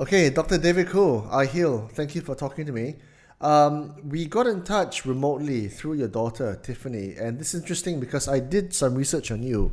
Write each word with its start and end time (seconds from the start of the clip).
Okay, 0.00 0.30
Dr. 0.30 0.58
David 0.58 0.86
Khoo, 0.86 1.28
I 1.28 1.44
heal. 1.44 1.90
Thank 1.92 2.14
you 2.14 2.20
for 2.20 2.36
talking 2.36 2.64
to 2.66 2.70
me. 2.70 2.94
Um, 3.40 3.96
we 4.08 4.26
got 4.26 4.46
in 4.46 4.62
touch 4.62 5.04
remotely 5.04 5.66
through 5.66 5.94
your 5.94 6.06
daughter, 6.06 6.56
Tiffany, 6.62 7.16
and 7.16 7.36
this 7.36 7.52
is 7.52 7.62
interesting 7.62 7.98
because 7.98 8.28
I 8.28 8.38
did 8.38 8.72
some 8.72 8.94
research 8.94 9.32
on 9.32 9.42
you. 9.42 9.72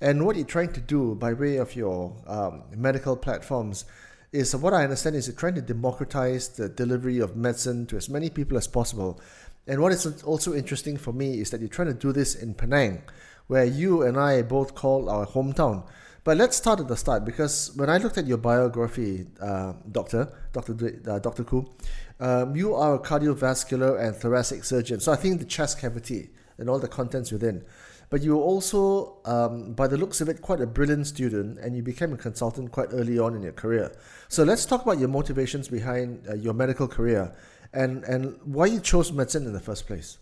And 0.00 0.24
what 0.24 0.36
you're 0.36 0.46
trying 0.46 0.72
to 0.72 0.80
do 0.80 1.14
by 1.14 1.34
way 1.34 1.58
of 1.58 1.76
your 1.76 2.16
um, 2.26 2.62
medical 2.74 3.18
platforms 3.18 3.84
is 4.32 4.56
what 4.56 4.72
I 4.72 4.84
understand 4.84 5.14
is 5.14 5.26
you're 5.26 5.36
trying 5.36 5.56
to 5.56 5.60
democratize 5.60 6.48
the 6.48 6.70
delivery 6.70 7.18
of 7.18 7.36
medicine 7.36 7.84
to 7.88 7.98
as 7.98 8.08
many 8.08 8.30
people 8.30 8.56
as 8.56 8.66
possible. 8.66 9.20
And 9.66 9.82
what 9.82 9.92
is 9.92 10.22
also 10.22 10.54
interesting 10.54 10.96
for 10.96 11.12
me 11.12 11.38
is 11.38 11.50
that 11.50 11.60
you're 11.60 11.68
trying 11.68 11.88
to 11.88 11.94
do 11.94 12.12
this 12.12 12.34
in 12.34 12.54
Penang, 12.54 13.02
where 13.46 13.66
you 13.66 14.04
and 14.04 14.18
I 14.18 14.40
both 14.40 14.74
call 14.74 15.10
our 15.10 15.26
hometown. 15.26 15.84
But 16.26 16.38
let's 16.38 16.56
start 16.56 16.80
at 16.80 16.88
the 16.88 16.96
start 16.96 17.24
because 17.24 17.70
when 17.76 17.88
I 17.88 17.98
looked 17.98 18.18
at 18.18 18.26
your 18.26 18.38
biography, 18.38 19.28
uh, 19.40 19.74
Doctor, 19.92 20.26
Doctor, 20.52 20.72
uh, 21.08 21.20
Doctor 21.20 21.44
Khoo, 21.44 21.70
um, 22.18 22.56
you 22.56 22.74
are 22.74 22.96
a 22.96 22.98
cardiovascular 22.98 24.02
and 24.02 24.12
thoracic 24.12 24.64
surgeon. 24.64 24.98
So 24.98 25.12
I 25.12 25.14
think 25.14 25.38
the 25.38 25.46
chest 25.46 25.78
cavity 25.78 26.30
and 26.58 26.68
all 26.68 26.80
the 26.80 26.88
contents 26.88 27.30
within. 27.30 27.64
But 28.10 28.24
you 28.24 28.36
were 28.36 28.42
also, 28.42 29.18
um, 29.24 29.74
by 29.74 29.86
the 29.86 29.96
looks 29.96 30.20
of 30.20 30.28
it, 30.28 30.42
quite 30.42 30.60
a 30.60 30.66
brilliant 30.66 31.06
student, 31.06 31.60
and 31.60 31.76
you 31.76 31.84
became 31.84 32.12
a 32.12 32.16
consultant 32.16 32.72
quite 32.72 32.88
early 32.90 33.20
on 33.20 33.36
in 33.36 33.42
your 33.42 33.52
career. 33.52 33.92
So 34.26 34.42
let's 34.42 34.66
talk 34.66 34.82
about 34.82 34.98
your 34.98 35.08
motivations 35.08 35.68
behind 35.68 36.26
uh, 36.28 36.34
your 36.34 36.54
medical 36.54 36.88
career, 36.88 37.36
and 37.72 38.02
and 38.02 38.36
why 38.42 38.66
you 38.66 38.80
chose 38.80 39.12
medicine 39.12 39.46
in 39.46 39.52
the 39.52 39.60
first 39.60 39.86
place. 39.86 40.18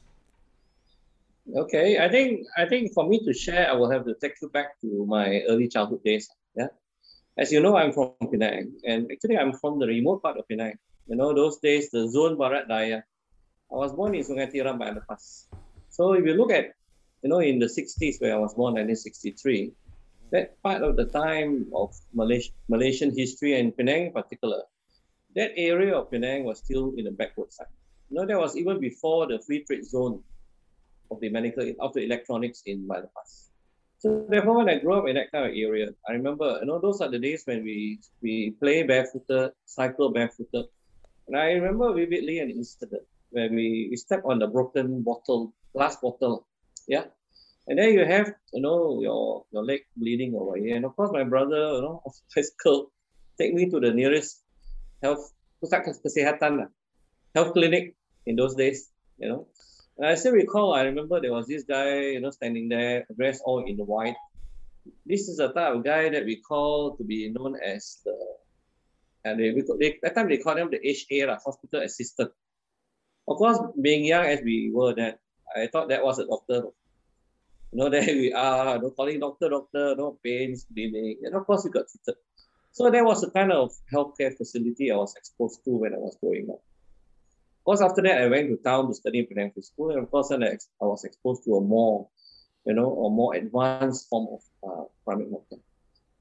Okay, 1.45 2.01
I 2.01 2.09
think 2.09 2.48
I 2.57 2.65
think 2.65 2.95
for 2.95 3.05
me 3.05 3.21
to 3.21 3.33
share, 3.37 3.69
I 3.69 3.77
will 3.77 3.91
have 3.91 4.09
to 4.09 4.16
take 4.16 4.41
you 4.41 4.48
back 4.48 4.80
to 4.80 5.05
my 5.05 5.45
early 5.45 5.69
childhood 5.69 6.01
days. 6.03 6.25
Yeah, 6.57 6.73
as 7.37 7.53
you 7.53 7.61
know, 7.61 7.77
I'm 7.77 7.93
from 7.93 8.17
Penang, 8.33 8.80
and 8.89 9.12
actually 9.12 9.37
I'm 9.37 9.53
from 9.53 9.79
the 9.79 9.87
remote 9.87 10.23
part 10.23 10.39
of 10.41 10.48
Penang. 10.48 10.80
You 11.07 11.17
know, 11.17 11.34
those 11.37 11.61
days 11.61 11.91
the 11.91 12.09
zone 12.09 12.41
Barat 12.41 12.65
Daya. 12.65 13.05
I 13.69 13.77
was 13.77 13.92
born 13.92 14.14
in 14.14 14.25
Sungai 14.25 14.48
Tiram 14.48 14.78
Bayan 14.78 14.97
Lepas. 14.97 15.53
So 15.91 16.14
if 16.14 16.25
you 16.25 16.33
look 16.33 16.51
at, 16.51 16.73
you 17.23 17.28
know, 17.28 17.41
in 17.41 17.58
the 17.58 17.67
60s 17.67 18.20
where 18.20 18.33
I 18.33 18.39
was 18.39 18.55
born, 18.55 18.81
1963, 18.81 19.73
that 20.33 20.62
part 20.62 20.83
of 20.83 20.97
the 20.97 21.06
time 21.06 21.67
of 21.75 21.92
Malaysia, 22.14 22.53
Malaysian 22.69 23.12
history 23.12 23.58
and 23.61 23.77
Penang 23.77 24.06
in 24.08 24.12
particular, 24.12 24.62
that 25.36 25.53
area 25.56 25.92
of 25.92 26.11
Penang 26.11 26.45
was 26.45 26.58
still 26.58 26.95
in 26.97 27.05
the 27.05 27.11
backward 27.11 27.53
side. 27.53 27.73
You 28.08 28.17
know, 28.17 28.27
that 28.27 28.39
was 28.39 28.56
even 28.56 28.81
before 28.81 29.27
the 29.27 29.41
free 29.45 29.64
trade 29.64 29.84
zone 29.84 30.23
of 31.15 31.20
the 31.20 31.31
medical 31.31 31.73
of 31.81 31.95
the 31.95 32.03
electronics 32.03 32.62
in 32.67 32.89
past. 32.89 33.51
So 33.98 34.27
therefore, 34.29 34.59
when 34.59 34.69
I 34.69 34.79
grew 34.79 34.98
up 34.98 35.09
in 35.09 35.17
that 35.17 35.33
kind 35.33 35.47
of 35.47 35.57
area, 35.57 35.89
I 36.07 36.12
remember, 36.12 36.59
you 36.61 36.67
know, 36.67 36.79
those 36.79 37.01
are 37.01 37.09
the 37.09 37.19
days 37.19 37.47
when 37.47 37.65
we 37.65 38.01
we 38.20 38.53
play 38.61 38.83
barefooted, 38.83 39.53
cycle 39.65 40.11
barefooted. 40.12 40.67
And 41.27 41.37
I 41.39 41.57
remember 41.57 41.95
vividly 41.95 42.41
an 42.41 42.51
incident 42.51 43.09
where 43.31 43.48
we, 43.48 43.89
we 43.91 43.97
stepped 43.97 44.27
on 44.27 44.41
the 44.41 44.47
broken 44.47 45.03
bottle, 45.03 45.55
glass 45.73 45.97
bottle. 45.97 46.47
Yeah. 46.87 47.05
And 47.67 47.79
then 47.79 47.95
you 47.95 48.05
have, 48.05 48.35
you 48.53 48.61
know, 48.61 49.01
your 49.01 49.47
your 49.53 49.65
leg 49.65 49.89
bleeding 49.97 50.37
over 50.37 50.57
here. 50.57 50.77
And 50.77 50.85
of 50.85 50.95
course, 50.97 51.11
my 51.11 51.25
brother, 51.25 51.81
you 51.81 51.81
know, 51.81 52.03
of 52.05 52.12
bicycle, 52.37 52.92
take 53.41 53.55
me 53.55 53.70
to 53.70 53.81
the 53.81 53.92
nearest 53.92 54.45
health 55.01 55.33
pusat 55.65 55.81
kesihatan, 55.89 56.69
health 57.33 57.57
clinic 57.57 57.97
in 58.29 58.37
those 58.37 58.53
days, 58.53 58.92
you 59.17 59.33
know. 59.33 59.48
I 60.03 60.17
still 60.17 60.33
recall, 60.33 60.75
I 60.75 60.83
remember 60.83 61.20
there 61.20 61.33
was 61.33 61.47
this 61.47 61.62
guy, 61.62 62.00
you 62.00 62.20
know, 62.20 62.31
standing 62.31 62.69
there, 62.69 63.06
dressed 63.17 63.42
all 63.45 63.64
in 63.64 63.77
white. 63.78 64.17
This 65.06 65.28
is 65.28 65.36
the 65.36 65.53
type 65.53 65.75
of 65.75 65.84
guy 65.84 66.09
that 66.09 66.25
we 66.25 66.36
call 66.36 66.97
to 66.97 67.05
be 67.05 67.31
known 67.31 67.56
as 67.64 68.01
the, 68.05 68.12
and 69.25 69.39
they, 69.39 69.55
they 69.78 69.98
that 70.03 70.14
time 70.14 70.28
they 70.28 70.39
called 70.39 70.59
him 70.59 70.70
the 70.70 70.84
HA, 70.84 71.27
like 71.27 71.42
hospital 71.42 71.81
assistant. 71.83 72.33
Of 73.28 73.36
course, 73.39 73.59
being 73.81 74.05
young 74.05 74.27
as 74.27 74.41
we 74.42 74.70
were 74.75 74.95
then, 74.95 75.14
I 75.56 75.69
thought 75.69 75.89
that 75.89 76.05
was 76.05 76.19
a 76.19 76.27
doctor. 76.27 76.69
You 77.73 77.79
know, 77.79 77.89
there 77.95 78.05
we 78.05 78.33
are, 78.33 78.79
no 78.79 78.91
calling 78.91 79.20
doctor, 79.20 79.48
doctor, 79.48 79.95
no 79.97 80.18
pains, 80.23 80.67
bleeding. 80.68 81.18
And 81.23 81.35
of 81.36 81.47
course, 81.47 81.64
we 81.64 81.70
got 81.70 81.86
treated. 81.89 82.20
So 82.73 82.91
that 82.91 83.05
was 83.05 83.20
the 83.20 83.30
kind 83.30 83.52
of 83.52 83.73
healthcare 83.92 84.36
facility 84.36 84.91
I 84.91 84.97
was 84.97 85.14
exposed 85.14 85.64
to 85.64 85.70
when 85.70 85.95
I 85.95 85.98
was 85.98 86.18
growing 86.20 86.51
up 86.51 86.61
course, 87.64 87.80
after 87.80 88.02
that, 88.02 88.20
I 88.20 88.27
went 88.27 88.48
to 88.48 88.57
town 88.57 88.89
to 88.89 88.95
study 88.95 89.20
in 89.20 89.27
Penang 89.27 89.52
School, 89.61 89.91
and 89.91 90.01
of 90.01 90.11
course, 90.11 90.29
then 90.29 90.42
I, 90.42 90.57
was 90.80 91.05
exposed 91.05 91.45
to 91.45 91.57
a 91.57 91.61
more, 91.61 92.08
you 92.67 92.75
know, 92.75 93.07
a 93.07 93.11
more 93.11 93.35
advanced 93.35 94.08
form 94.08 94.29
of 94.33 94.42
uh, 94.63 94.85
healthcare. 95.08 95.61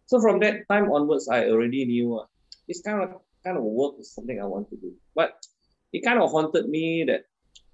So 0.05 0.21
from 0.21 0.39
that 0.39 0.67
time 0.69 0.91
onwards, 0.91 1.27
I 1.27 1.49
already 1.49 1.85
knew 1.85 2.17
uh, 2.17 2.25
this 2.67 2.81
kind 2.81 3.01
of 3.01 3.21
kind 3.43 3.57
of 3.57 3.63
work 3.63 3.95
is 3.99 4.13
something 4.13 4.39
I 4.41 4.45
want 4.45 4.69
to 4.69 4.77
do. 4.77 4.93
But 5.15 5.45
it 5.91 6.03
kind 6.03 6.21
of 6.21 6.31
haunted 6.31 6.69
me 6.69 7.03
that, 7.07 7.25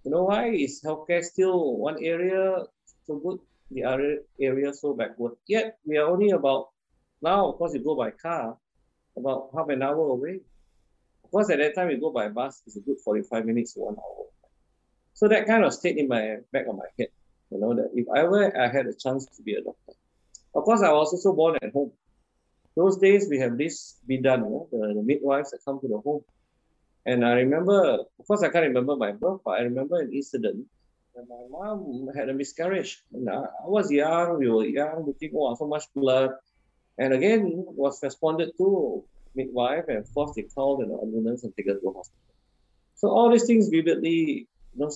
you 0.03 0.11
know, 0.11 0.23
why 0.23 0.49
is 0.49 0.81
healthcare 0.83 1.23
still 1.23 1.77
one 1.77 1.97
area 2.03 2.63
so 3.05 3.17
good, 3.17 3.39
the 3.71 3.83
other 3.83 4.19
area 4.41 4.73
so 4.73 4.93
backward? 4.93 5.33
Yet 5.47 5.77
we 5.85 5.97
are 5.97 6.09
only 6.09 6.31
about 6.31 6.69
now, 7.21 7.49
of 7.49 7.57
course, 7.57 7.73
you 7.73 7.83
go 7.83 7.95
by 7.95 8.11
car, 8.11 8.57
about 9.17 9.49
half 9.55 9.69
an 9.69 9.83
hour 9.83 10.09
away 10.09 10.39
because 11.31 11.49
at 11.49 11.59
that 11.59 11.75
time, 11.75 11.87
we 11.87 11.97
go 11.97 12.11
by 12.11 12.27
bus, 12.29 12.61
it's 12.65 12.75
a 12.75 12.79
good 12.79 12.97
45 13.03 13.45
minutes 13.45 13.73
to 13.73 13.81
one 13.81 13.95
hour. 13.95 14.25
So 15.13 15.27
that 15.27 15.47
kind 15.47 15.63
of 15.63 15.73
stayed 15.73 15.97
in 15.97 16.07
my 16.07 16.37
back 16.51 16.65
of 16.67 16.75
my 16.75 16.85
head, 16.97 17.09
you 17.51 17.59
know, 17.59 17.75
that 17.75 17.91
if 17.93 18.07
I 18.09 18.19
ever 18.19 18.55
I 18.57 18.67
had 18.71 18.87
a 18.87 18.93
chance 18.93 19.25
to 19.25 19.43
be 19.43 19.53
a 19.55 19.61
doctor. 19.61 19.93
Of 20.55 20.63
course, 20.63 20.81
I 20.81 20.91
was 20.91 21.13
also 21.13 21.33
born 21.33 21.57
at 21.61 21.71
home. 21.71 21.91
Those 22.75 22.97
days, 22.97 23.27
we 23.29 23.39
have 23.39 23.57
this 23.57 23.97
bidan, 24.09 24.39
you 24.45 24.49
know, 24.49 24.67
the, 24.71 24.93
the 24.95 25.03
midwives 25.03 25.51
that 25.51 25.59
come 25.65 25.79
to 25.81 25.87
the 25.87 25.99
home. 25.99 26.23
And 27.05 27.25
I 27.25 27.33
remember, 27.33 27.99
of 28.19 28.27
course, 28.27 28.43
I 28.43 28.49
can't 28.49 28.65
remember 28.65 28.95
my 28.95 29.11
birth, 29.11 29.41
but 29.43 29.51
I 29.51 29.61
remember 29.61 29.99
an 29.99 30.11
incident 30.13 30.65
when 31.13 31.27
my 31.27 31.43
mom 31.49 32.09
had 32.15 32.29
a 32.29 32.33
miscarriage. 32.33 33.03
And 33.13 33.29
I, 33.29 33.35
I 33.35 33.67
was 33.67 33.91
young, 33.91 34.39
we 34.39 34.49
were 34.49 34.65
young, 34.65 35.05
looking, 35.05 35.31
oh, 35.35 35.55
so 35.55 35.67
much 35.67 35.83
blood. 35.95 36.31
And 36.97 37.13
again, 37.13 37.65
was 37.67 38.01
responded 38.01 38.51
to 38.57 39.03
midwife, 39.39 39.85
and 39.87 40.05
course 40.13 40.33
they 40.35 40.45
called 40.55 40.79
an 40.85 40.91
ambulance 41.03 41.43
and 41.43 41.51
take 41.55 41.67
her 41.69 41.75
to 41.75 41.85
the 41.87 41.93
hospital. 41.97 42.33
So 42.95 43.05
all 43.15 43.31
these 43.31 43.47
things 43.49 43.69
vividly, 43.69 44.47
you 44.73 44.79
know, 44.79 44.91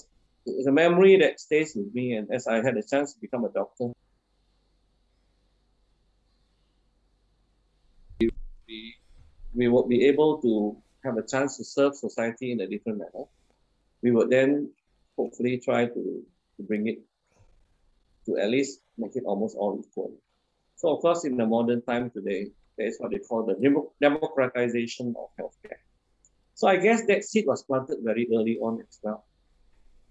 it's 0.45 0.67
a 0.67 0.71
memory 0.71 1.13
that 1.23 1.39
stays 1.39 1.69
with 1.75 1.89
me. 1.93 2.05
And 2.17 2.25
as 2.37 2.47
I 2.47 2.55
had 2.67 2.75
a 2.75 2.83
chance 2.91 3.13
to 3.13 3.19
become 3.25 3.45
a 3.45 3.51
doctor, 3.59 3.87
we, 8.19 8.95
we 9.59 9.67
would 9.69 9.87
be 9.87 10.05
able 10.11 10.41
to 10.41 10.51
have 11.05 11.17
a 11.17 11.25
chance 11.33 11.57
to 11.57 11.63
serve 11.63 11.95
society 11.95 12.51
in 12.51 12.59
a 12.61 12.67
different 12.67 12.97
manner. 12.99 13.25
We 14.01 14.11
would 14.11 14.29
then 14.29 14.71
hopefully 15.17 15.61
try 15.63 15.85
to, 15.85 16.01
to 16.57 16.61
bring 16.69 16.87
it 16.87 16.99
to 18.25 18.37
at 18.37 18.49
least 18.49 18.79
make 18.97 19.15
it 19.15 19.23
almost 19.25 19.55
all 19.57 19.79
equal. 19.79 20.11
So 20.75 20.89
of 20.93 20.99
course, 21.01 21.23
in 21.23 21.37
the 21.37 21.45
modern 21.45 21.81
time 21.83 22.09
today, 22.09 22.51
that 22.77 22.87
is 22.87 22.97
what 22.99 23.11
they 23.11 23.19
call 23.19 23.45
the 23.45 23.55
democratization 24.01 25.13
of 25.17 25.29
healthcare. 25.39 25.77
So 26.55 26.67
I 26.67 26.77
guess 26.77 27.05
that 27.07 27.23
seed 27.23 27.45
was 27.47 27.63
planted 27.63 27.97
very 28.03 28.27
early 28.35 28.57
on 28.59 28.79
as 28.81 28.99
well. 29.01 29.25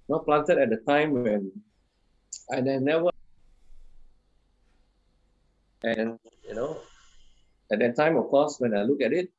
Not 0.09 0.25
planted 0.25 0.59
at 0.59 0.71
the 0.71 0.79
time 0.87 1.13
when 1.13 1.53
and 2.51 2.71
I 2.71 2.79
never 2.79 3.11
and 5.85 6.19
you 6.49 6.55
know 6.55 6.79
at 7.73 7.79
that 7.79 7.97
time 7.97 8.17
of 8.17 8.27
course 8.29 8.57
when 8.59 8.75
I 8.75 8.83
look 8.83 9.01
at 9.03 9.13
it 9.13 9.31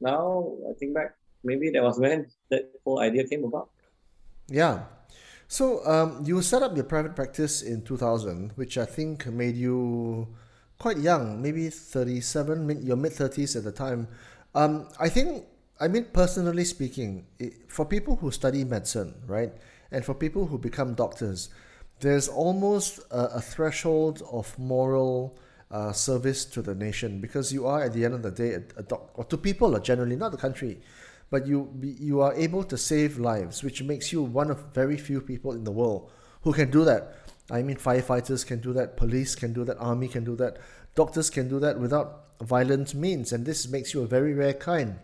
now 0.00 0.52
I 0.68 0.72
think 0.78 0.94
back 0.94 1.14
maybe 1.44 1.70
that 1.70 1.82
was 1.82 1.98
when 1.98 2.26
that 2.50 2.72
whole 2.84 3.00
idea 3.00 3.26
came 3.26 3.44
about. 3.44 3.70
Yeah. 4.48 4.84
So 5.48 5.84
um, 5.86 6.22
you 6.24 6.42
set 6.42 6.62
up 6.62 6.76
your 6.76 6.84
private 6.84 7.16
practice 7.16 7.62
in 7.62 7.82
2000, 7.82 8.52
which 8.54 8.78
I 8.78 8.84
think 8.84 9.26
made 9.26 9.56
you 9.56 10.28
quite 10.80 10.96
young, 10.96 11.40
maybe 11.40 11.68
37, 11.68 12.66
mid, 12.66 12.82
your 12.82 12.96
mid 12.96 13.12
30s 13.12 13.54
at 13.54 13.64
the 13.64 13.70
time. 13.70 14.08
Um, 14.54 14.88
I 14.98 15.10
think, 15.10 15.44
I 15.78 15.86
mean, 15.86 16.06
personally 16.12 16.64
speaking, 16.64 17.26
it, 17.38 17.70
for 17.70 17.84
people 17.84 18.16
who 18.16 18.30
study 18.30 18.64
medicine, 18.64 19.14
right, 19.26 19.52
and 19.92 20.04
for 20.04 20.14
people 20.14 20.46
who 20.46 20.58
become 20.58 20.94
doctors, 20.94 21.50
there's 22.00 22.28
almost 22.28 22.98
a, 23.10 23.36
a 23.36 23.40
threshold 23.42 24.22
of 24.32 24.58
moral 24.58 25.38
uh, 25.70 25.92
service 25.92 26.46
to 26.46 26.62
the 26.62 26.74
nation 26.74 27.20
because 27.20 27.52
you 27.52 27.66
are, 27.66 27.84
at 27.84 27.92
the 27.92 28.04
end 28.04 28.14
of 28.14 28.22
the 28.22 28.30
day, 28.30 28.54
a, 28.54 28.80
a 28.80 28.82
doc, 28.82 29.10
or 29.14 29.24
to 29.24 29.36
people 29.36 29.78
generally, 29.80 30.16
not 30.16 30.32
the 30.32 30.38
country, 30.38 30.80
but 31.28 31.46
you 31.46 31.70
you 31.82 32.22
are 32.22 32.34
able 32.34 32.64
to 32.64 32.76
save 32.76 33.18
lives, 33.18 33.62
which 33.62 33.82
makes 33.82 34.12
you 34.12 34.22
one 34.22 34.50
of 34.50 34.58
very 34.74 34.96
few 34.96 35.20
people 35.20 35.52
in 35.52 35.62
the 35.62 35.70
world 35.70 36.10
who 36.42 36.52
can 36.52 36.70
do 36.70 36.84
that. 36.84 37.14
I 37.50 37.62
mean, 37.62 37.76
firefighters 37.76 38.46
can 38.46 38.60
do 38.60 38.72
that, 38.74 38.96
police 38.96 39.34
can 39.34 39.52
do 39.52 39.64
that, 39.64 39.76
army 39.78 40.08
can 40.08 40.24
do 40.24 40.36
that, 40.36 40.58
doctors 40.94 41.30
can 41.30 41.48
do 41.48 41.58
that 41.60 41.78
without 41.78 42.26
violent 42.40 42.94
means, 42.94 43.32
and 43.32 43.44
this 43.44 43.68
makes 43.68 43.92
you 43.92 44.02
a 44.02 44.06
very 44.06 44.34
rare 44.34 44.54
kind. 44.54 44.98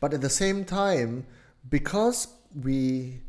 But 0.00 0.14
at 0.14 0.20
the 0.20 0.30
same 0.30 0.64
time, 0.64 1.26
because 1.68 2.28
we 2.54 3.20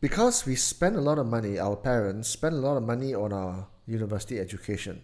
because 0.00 0.46
we 0.46 0.56
spend 0.56 0.96
a 0.96 1.00
lot 1.00 1.18
of 1.18 1.26
money, 1.26 1.58
our 1.58 1.76
parents 1.76 2.28
spend 2.28 2.54
a 2.54 2.58
lot 2.58 2.78
of 2.78 2.82
money 2.82 3.14
on 3.14 3.34
our 3.34 3.68
university 3.86 4.38
education, 4.40 5.02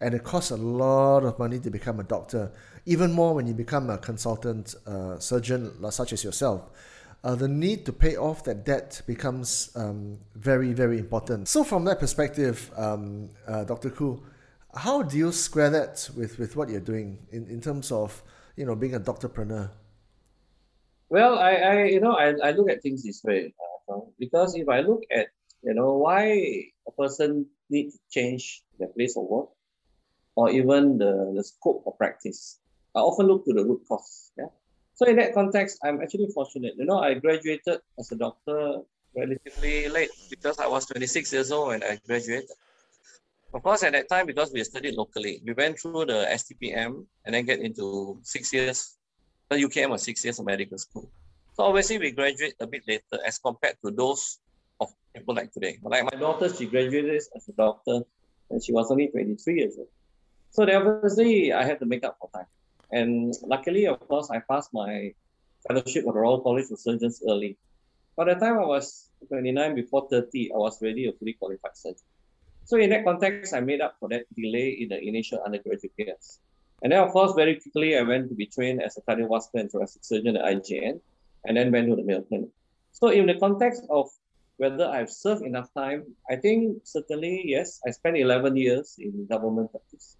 and 0.00 0.14
it 0.14 0.22
costs 0.22 0.50
a 0.50 0.56
lot 0.56 1.24
of 1.24 1.38
money 1.38 1.58
to 1.60 1.70
become 1.70 1.98
a 1.98 2.02
doctor, 2.04 2.52
even 2.84 3.10
more 3.12 3.34
when 3.34 3.46
you 3.46 3.54
become 3.54 3.88
a 3.88 3.96
consultant 3.96 4.74
uh, 4.86 5.18
surgeon, 5.18 5.72
such 5.90 6.12
as 6.12 6.22
yourself. 6.22 6.70
Uh, 7.24 7.34
the 7.34 7.48
need 7.48 7.86
to 7.86 7.92
pay 7.92 8.16
off 8.16 8.44
that 8.44 8.66
debt 8.66 9.00
becomes 9.06 9.70
um, 9.76 10.18
very, 10.34 10.74
very 10.74 10.98
important. 10.98 11.48
So, 11.48 11.64
from 11.64 11.86
that 11.86 11.98
perspective, 11.98 12.70
um, 12.76 13.30
uh, 13.48 13.64
Dr. 13.64 13.88
Khoo, 13.88 14.20
how 14.74 15.02
do 15.02 15.16
you 15.16 15.32
square 15.32 15.70
that 15.70 16.10
with, 16.14 16.38
with 16.38 16.54
what 16.54 16.68
you're 16.68 16.80
doing 16.80 17.18
in, 17.32 17.48
in 17.48 17.62
terms 17.62 17.90
of 17.90 18.22
you 18.56 18.66
know 18.66 18.74
being 18.74 18.94
a 18.94 19.00
doctorpreneur? 19.00 19.70
Well, 21.08 21.38
I, 21.38 21.52
I 21.54 21.84
you 21.84 22.00
know 22.00 22.12
I, 22.12 22.34
I 22.42 22.50
look 22.50 22.68
at 22.68 22.82
things 22.82 23.02
this 23.02 23.22
way 23.24 23.54
uh, 23.88 24.00
because 24.18 24.54
if 24.54 24.68
I 24.68 24.80
look 24.80 25.00
at 25.10 25.28
you 25.62 25.72
know 25.72 25.94
why 25.94 26.26
a 26.86 26.92
person 26.92 27.46
needs 27.70 27.94
to 27.94 28.00
change 28.10 28.62
their 28.78 28.88
place 28.88 29.16
of 29.16 29.24
work 29.24 29.48
or 30.36 30.50
even 30.50 30.98
the, 30.98 31.32
the 31.34 31.42
scope 31.42 31.84
of 31.86 31.96
practice, 31.96 32.58
I 32.94 32.98
often 32.98 33.28
look 33.28 33.46
to 33.46 33.54
the 33.54 33.64
root 33.64 33.80
cause. 33.88 34.30
Yeah. 34.36 34.52
So 34.94 35.06
in 35.06 35.16
that 35.16 35.34
context, 35.34 35.78
I'm 35.84 36.00
actually 36.00 36.28
fortunate. 36.28 36.74
You 36.76 36.86
know, 36.86 37.00
I 37.00 37.14
graduated 37.14 37.80
as 37.98 38.12
a 38.12 38.16
doctor 38.16 38.82
relatively 39.16 39.88
late 39.88 40.10
because 40.30 40.58
I 40.58 40.66
was 40.66 40.86
26 40.86 41.32
years 41.32 41.50
old 41.50 41.68
when 41.68 41.82
I 41.82 41.98
graduated. 42.06 42.50
Of 43.52 43.62
course, 43.62 43.82
at 43.82 43.92
that 43.92 44.08
time, 44.08 44.26
because 44.26 44.52
we 44.52 44.62
studied 44.64 44.94
locally, 44.94 45.40
we 45.44 45.52
went 45.52 45.78
through 45.78 46.06
the 46.06 46.26
STPM 46.30 47.06
and 47.24 47.34
then 47.34 47.44
get 47.44 47.60
into 47.60 48.18
six 48.22 48.52
years. 48.52 48.96
Uh, 49.50 49.56
the 49.56 49.62
UKM 49.62 49.90
was 49.90 50.02
six 50.02 50.24
years 50.24 50.38
of 50.38 50.46
medical 50.46 50.78
school. 50.78 51.08
So 51.54 51.62
obviously, 51.62 51.98
we 51.98 52.10
graduate 52.10 52.54
a 52.60 52.66
bit 52.66 52.82
later 52.88 53.18
as 53.24 53.38
compared 53.38 53.76
to 53.84 53.92
those 53.92 54.38
of 54.80 54.92
people 55.14 55.34
like 55.34 55.52
today. 55.52 55.78
Like 55.82 56.04
my 56.04 56.18
daughter, 56.18 56.52
she 56.52 56.66
graduated 56.66 57.22
as 57.34 57.48
a 57.48 57.52
doctor 57.52 58.02
and 58.50 58.62
she 58.62 58.72
was 58.72 58.90
only 58.90 59.08
23 59.08 59.54
years 59.54 59.74
old. 59.78 59.88
So 60.50 60.62
obviously, 60.62 61.52
I 61.52 61.64
had 61.64 61.78
to 61.78 61.86
make 61.86 62.04
up 62.04 62.16
for 62.20 62.30
time. 62.34 62.46
And 62.92 63.34
luckily, 63.42 63.86
of 63.86 64.00
course, 64.08 64.30
I 64.30 64.40
passed 64.40 64.72
my 64.72 65.14
fellowship 65.66 66.06
at 66.06 66.14
the 66.14 66.20
Royal 66.20 66.40
College 66.40 66.70
of 66.70 66.78
Surgeons 66.78 67.22
early. 67.28 67.56
By 68.16 68.24
the 68.26 68.34
time 68.34 68.58
I 68.58 68.64
was 68.66 69.10
29, 69.28 69.74
before 69.74 70.06
30, 70.08 70.52
I 70.52 70.56
was 70.56 70.80
already 70.80 71.08
a 71.08 71.12
fully 71.12 71.32
qualified 71.34 71.76
surgeon. 71.76 72.06
So 72.64 72.78
in 72.78 72.90
that 72.90 73.04
context, 73.04 73.52
I 73.52 73.60
made 73.60 73.80
up 73.80 73.96
for 73.98 74.08
that 74.10 74.24
delay 74.34 74.70
in 74.80 74.88
the 74.88 75.00
initial 75.00 75.40
undergraduate 75.44 75.92
years. 75.96 76.38
And 76.82 76.92
then, 76.92 77.00
of 77.00 77.10
course, 77.10 77.32
very 77.34 77.56
quickly, 77.56 77.96
I 77.96 78.02
went 78.02 78.28
to 78.28 78.34
be 78.34 78.46
trained 78.46 78.82
as 78.82 78.96
a 78.96 79.02
cardiovascular 79.02 79.60
and 79.60 79.70
thoracic 79.70 80.04
surgeon 80.04 80.36
at 80.36 80.44
IJN, 80.44 81.00
and 81.46 81.56
then 81.56 81.72
went 81.72 81.88
to 81.88 81.96
the 81.96 82.02
Mayo 82.02 82.22
Clinic. 82.22 82.50
So 82.92 83.08
in 83.08 83.26
the 83.26 83.34
context 83.34 83.82
of 83.90 84.10
whether 84.56 84.86
I've 84.86 85.10
served 85.10 85.42
enough 85.42 85.72
time, 85.74 86.04
I 86.30 86.36
think 86.36 86.82
certainly, 86.84 87.42
yes, 87.44 87.80
I 87.86 87.90
spent 87.90 88.16
11 88.16 88.56
years 88.56 88.96
in 88.98 89.26
government 89.26 89.72
practice 89.72 90.16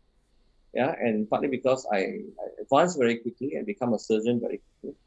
yeah, 0.75 0.93
and 0.99 1.29
partly 1.31 1.49
because 1.49 1.87
I, 1.91 1.99
I 1.99 2.47
advanced 2.61 2.99
very 2.99 3.17
quickly 3.17 3.55
and 3.55 3.65
become 3.65 3.95
a 3.95 3.99
surgeon 3.99 4.41
very 4.41 4.61
quickly. 4.81 4.99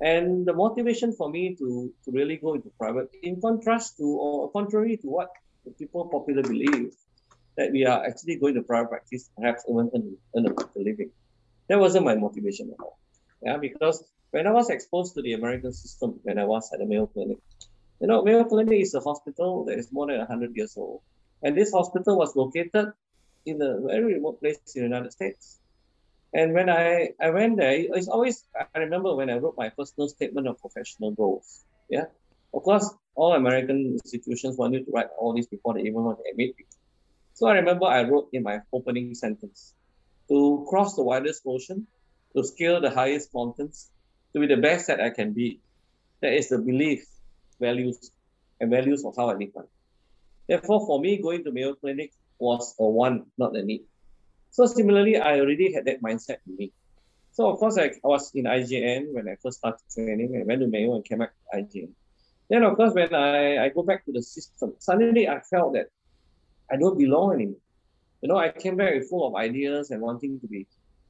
And 0.00 0.46
the 0.46 0.52
motivation 0.52 1.12
for 1.12 1.28
me 1.30 1.56
to, 1.56 1.92
to 2.04 2.10
really 2.12 2.36
go 2.36 2.54
into 2.54 2.70
private, 2.78 3.08
in 3.22 3.40
contrast 3.40 3.96
to 3.96 4.04
or 4.04 4.50
contrary 4.52 4.96
to 4.98 5.06
what 5.08 5.30
people 5.78 6.04
popularly 6.06 6.48
believe, 6.48 6.92
that 7.56 7.72
we 7.72 7.84
are 7.84 8.04
actually 8.04 8.36
going 8.36 8.54
to 8.54 8.62
private 8.62 8.90
practice, 8.90 9.30
perhaps 9.36 9.64
even 9.68 9.90
earn, 9.94 10.16
earn 10.36 10.46
a 10.46 10.78
living. 10.78 11.10
That 11.68 11.80
wasn't 11.80 12.04
my 12.04 12.14
motivation 12.14 12.70
at 12.70 12.80
all. 12.80 12.98
Yeah, 13.42 13.56
because 13.56 14.04
when 14.30 14.46
I 14.46 14.52
was 14.52 14.70
exposed 14.70 15.14
to 15.14 15.22
the 15.22 15.32
American 15.32 15.72
system, 15.72 16.20
when 16.22 16.38
I 16.38 16.44
was 16.44 16.70
at 16.72 16.78
the 16.78 16.86
Mayo 16.86 17.06
Clinic, 17.06 17.38
you 18.00 18.06
know, 18.06 18.22
Mayo 18.22 18.44
Clinic 18.44 18.80
is 18.80 18.94
a 18.94 19.00
hospital 19.00 19.64
that 19.64 19.78
is 19.78 19.90
more 19.90 20.06
than 20.06 20.18
100 20.18 20.54
years 20.54 20.74
old. 20.76 21.00
And 21.42 21.56
this 21.56 21.72
hospital 21.72 22.16
was 22.16 22.36
located 22.36 22.92
in 23.48 23.62
a 23.62 23.80
very 23.80 24.14
remote 24.14 24.40
place 24.40 24.58
in 24.74 24.82
the 24.82 24.88
United 24.88 25.12
States. 25.12 25.58
And 26.34 26.52
when 26.52 26.68
I, 26.68 27.10
I 27.20 27.30
went 27.30 27.56
there, 27.56 27.72
it's 27.72 28.08
always, 28.08 28.44
I 28.74 28.78
remember 28.78 29.14
when 29.14 29.30
I 29.30 29.38
wrote 29.38 29.56
my 29.56 29.70
personal 29.70 30.08
statement 30.08 30.46
of 30.46 30.60
professional 30.60 31.12
goals. 31.12 31.64
Yeah. 31.88 32.04
Of 32.52 32.62
course, 32.62 32.94
all 33.14 33.32
American 33.32 33.98
institutions 34.04 34.56
want 34.56 34.74
you 34.74 34.84
to 34.84 34.90
write 34.90 35.08
all 35.18 35.34
this 35.34 35.46
before 35.46 35.74
they 35.74 35.80
even 35.80 36.02
want 36.04 36.18
to 36.18 36.30
admit 36.30 36.54
you. 36.58 36.64
So 37.34 37.46
I 37.46 37.54
remember 37.54 37.86
I 37.86 38.02
wrote 38.02 38.28
in 38.32 38.42
my 38.42 38.60
opening 38.72 39.14
sentence 39.14 39.74
to 40.28 40.66
cross 40.68 40.96
the 40.96 41.02
widest 41.02 41.42
ocean, 41.46 41.86
to 42.36 42.44
scale 42.44 42.80
the 42.80 42.90
highest 42.90 43.34
mountains, 43.34 43.90
to 44.32 44.40
be 44.40 44.46
the 44.46 44.56
best 44.56 44.88
that 44.88 45.00
I 45.00 45.10
can 45.10 45.32
be. 45.32 45.60
That 46.20 46.32
is 46.32 46.48
the 46.48 46.58
belief, 46.58 47.06
values, 47.60 48.10
and 48.60 48.70
values 48.70 49.04
of 49.04 49.14
how 49.16 49.30
I 49.30 49.34
live 49.34 49.50
life. 49.54 49.66
Therefore, 50.48 50.84
for 50.86 51.00
me, 51.00 51.22
going 51.22 51.44
to 51.44 51.52
Mayo 51.52 51.74
Clinic 51.74 52.12
was 52.38 52.74
a 52.78 52.84
want, 52.84 53.26
not 53.36 53.56
a 53.56 53.62
need. 53.62 53.84
So 54.50 54.66
similarly, 54.66 55.16
I 55.16 55.40
already 55.40 55.72
had 55.72 55.84
that 55.84 56.02
mindset 56.02 56.38
in 56.46 56.56
me. 56.56 56.72
So 57.32 57.48
of 57.48 57.58
course, 57.58 57.78
I, 57.78 57.86
I 57.86 58.08
was 58.08 58.32
in 58.34 58.44
IJN 58.44 59.12
when 59.12 59.28
I 59.28 59.36
first 59.42 59.58
started 59.58 59.80
training. 59.94 60.40
I 60.40 60.44
went 60.44 60.60
to 60.60 60.66
Mayo 60.66 60.94
and 60.94 61.04
came 61.04 61.18
back 61.18 61.32
to 61.32 61.58
IJN. 61.58 61.90
Then 62.50 62.62
of 62.62 62.76
course, 62.76 62.94
when 62.94 63.14
I, 63.14 63.64
I 63.64 63.68
go 63.68 63.82
back 63.82 64.04
to 64.06 64.12
the 64.12 64.22
system, 64.22 64.74
suddenly 64.78 65.28
I 65.28 65.40
felt 65.40 65.74
that 65.74 65.88
I 66.70 66.76
don't 66.76 66.98
belong 66.98 67.34
anymore. 67.34 67.60
You 68.22 68.28
know, 68.28 68.36
I 68.36 68.50
came 68.50 68.76
back 68.76 68.94
full 69.08 69.26
of 69.28 69.36
ideas 69.36 69.90
and 69.90 70.00
wanting 70.00 70.40
to 70.40 70.48
be 70.48 70.66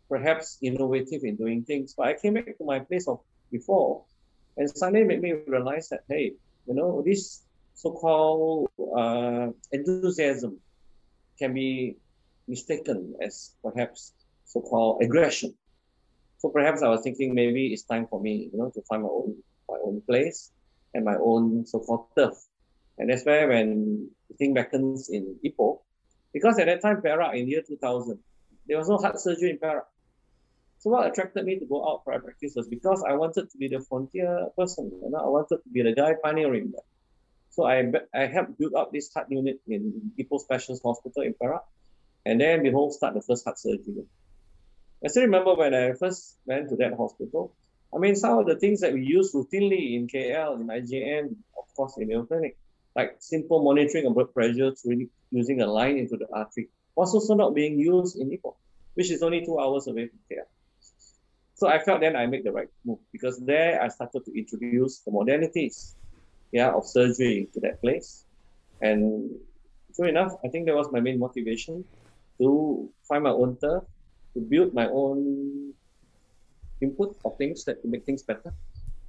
perhaps 0.09 0.59
innovative 0.61 1.25
in 1.25 1.37
doing 1.37 1.65
things. 1.65 1.95
But 1.97 2.09
I 2.09 2.15
came 2.15 2.35
back 2.35 2.59
to 2.59 2.65
my 2.65 2.81
place 2.81 3.09
of 3.09 3.21
before, 3.51 4.05
and 4.57 4.69
suddenly 4.69 5.05
made 5.05 5.23
me 5.23 5.33
realize 5.47 5.89
that 5.89 6.01
hey, 6.09 6.35
you 6.67 6.75
know, 6.75 7.03
this 7.05 7.43
so-called 7.75 8.69
uh, 8.97 9.49
enthusiasm 9.73 10.61
can 11.38 11.55
be 11.55 11.96
mistaken 12.46 13.14
as 13.23 13.52
perhaps 13.62 14.12
so-called 14.46 15.02
aggression. 15.02 15.55
So 16.38 16.49
perhaps 16.49 16.82
I 16.82 16.88
was 16.88 17.02
thinking 17.02 17.35
maybe 17.35 17.73
it's 17.73 17.82
time 17.82 18.06
for 18.06 18.20
me, 18.20 18.50
you 18.52 18.58
know, 18.58 18.70
to 18.70 18.82
find 18.82 19.02
my 19.02 19.08
own 19.08 19.37
my 19.69 19.79
own 19.85 20.00
place 20.08 20.50
and 20.94 21.05
my 21.05 21.17
own 21.17 21.67
so-called 21.67 22.06
turf. 22.17 22.35
And 22.96 23.11
that's 23.11 23.25
where 23.25 23.49
when 23.49 24.08
the 24.29 24.37
thing 24.37 24.55
beckons 24.55 25.08
in 25.11 25.37
Ipoh, 25.44 25.81
because 26.32 26.58
at 26.58 26.67
that 26.67 26.82
time, 26.82 27.02
Perak 27.02 27.35
in 27.37 27.49
year 27.49 27.62
2000, 27.67 28.19
there 28.67 28.79
was 28.79 28.88
no 28.88 28.96
heart 28.96 29.20
surgery 29.20 29.50
in 29.50 29.58
Perak. 29.58 29.87
So 30.79 30.91
what 30.91 31.06
attracted 31.06 31.44
me 31.44 31.58
to 31.58 31.67
go 31.67 31.87
out 31.88 32.02
for 32.05 32.19
practice 32.20 32.55
was 32.55 32.69
because 32.69 33.05
I 33.06 33.14
wanted 33.14 33.50
to 33.50 33.58
be 33.58 33.69
the 33.69 33.81
frontier 33.81 34.46
person. 34.56 34.91
You 35.02 35.11
know, 35.11 35.19
I 35.19 35.29
wanted 35.29 35.56
to 35.56 35.70
be 35.73 35.82
the 35.82 35.93
guy 35.93 36.14
pioneering 36.23 36.73
that. 36.73 36.82
So 37.50 37.67
I, 37.67 37.91
I 38.15 38.27
helped 38.27 38.59
build 38.59 38.75
up 38.75 38.93
this 38.93 39.12
heart 39.12 39.27
unit 39.31 39.61
in 39.67 40.12
Ipoh 40.19 40.41
Specialist 40.41 40.83
Hospital 40.85 41.23
in 41.23 41.35
Perak. 41.35 41.62
And 42.25 42.41
then 42.41 42.62
we 42.62 42.71
behold, 42.71 42.95
start 42.95 43.15
the 43.15 43.23
first 43.23 43.45
heart 43.45 43.59
surgery. 43.59 44.05
I 45.05 45.09
still 45.09 45.23
remember 45.23 45.55
when 45.55 45.75
I 45.75 45.93
first 45.93 46.37
went 46.45 46.69
to 46.71 46.77
that 46.77 46.95
hospital. 46.95 47.53
I 47.95 47.99
mean, 47.99 48.17
some 48.17 48.39
of 48.39 48.47
the 48.47 48.56
things 48.56 48.81
that 48.81 48.93
we 48.93 49.03
use 49.03 49.33
routinely 49.33 49.96
in 49.96 50.08
KL, 50.08 50.61
in 50.61 50.67
IJN, 50.67 51.37
of 51.56 51.75
course, 51.75 51.96
in 51.96 52.08
Mayo 52.08 52.25
Clinic, 52.25 52.58
like 52.94 53.17
simple 53.20 53.63
monitoring 53.63 54.06
of 54.06 54.15
blood 54.15 54.34
pressure 54.34 54.75
through 54.75 55.08
using 55.31 55.63
a 55.63 55.67
line 55.67 55.96
into 55.96 56.17
the 56.17 56.27
artery, 56.32 56.69
was 56.96 57.15
also 57.15 57.34
not 57.34 57.55
being 57.55 57.79
used 57.79 58.19
in 58.19 58.29
Ipoh, 58.31 58.56
which 58.94 59.11
is 59.11 59.22
only 59.22 59.44
two 59.46 59.58
hours 59.58 59.87
away 59.87 60.08
from 60.08 60.19
KL. 60.31 60.46
So 61.55 61.69
I 61.69 61.79
felt 61.79 62.01
then 62.01 62.15
I 62.15 62.27
made 62.27 62.44
the 62.44 62.53
right 62.53 62.69
move 62.84 62.99
because 63.11 63.39
there 63.39 63.82
I 63.82 63.89
started 63.89 64.25
to 64.27 64.39
introduce 64.39 64.99
the 65.01 65.11
modernities 65.11 65.94
yeah, 66.52 66.70
of 66.70 66.86
surgery 66.86 67.48
to 67.55 67.60
that 67.60 67.81
place. 67.81 68.24
And 68.81 69.31
true 69.94 70.08
enough, 70.08 70.32
I 70.44 70.48
think 70.48 70.67
that 70.67 70.74
was 70.74 70.88
my 70.93 71.00
main 71.00 71.19
motivation 71.19 71.84
to 72.38 72.88
find 73.08 73.24
my 73.24 73.31
own 73.31 73.56
turf, 73.56 73.84
to 74.34 74.40
build 74.40 74.74
my 74.74 74.86
own 74.86 75.74
input 76.81 77.17
of 77.24 77.36
things 77.36 77.64
that 77.64 77.82
to 77.82 77.88
make 77.88 78.05
things 78.05 78.22
better. 78.22 78.52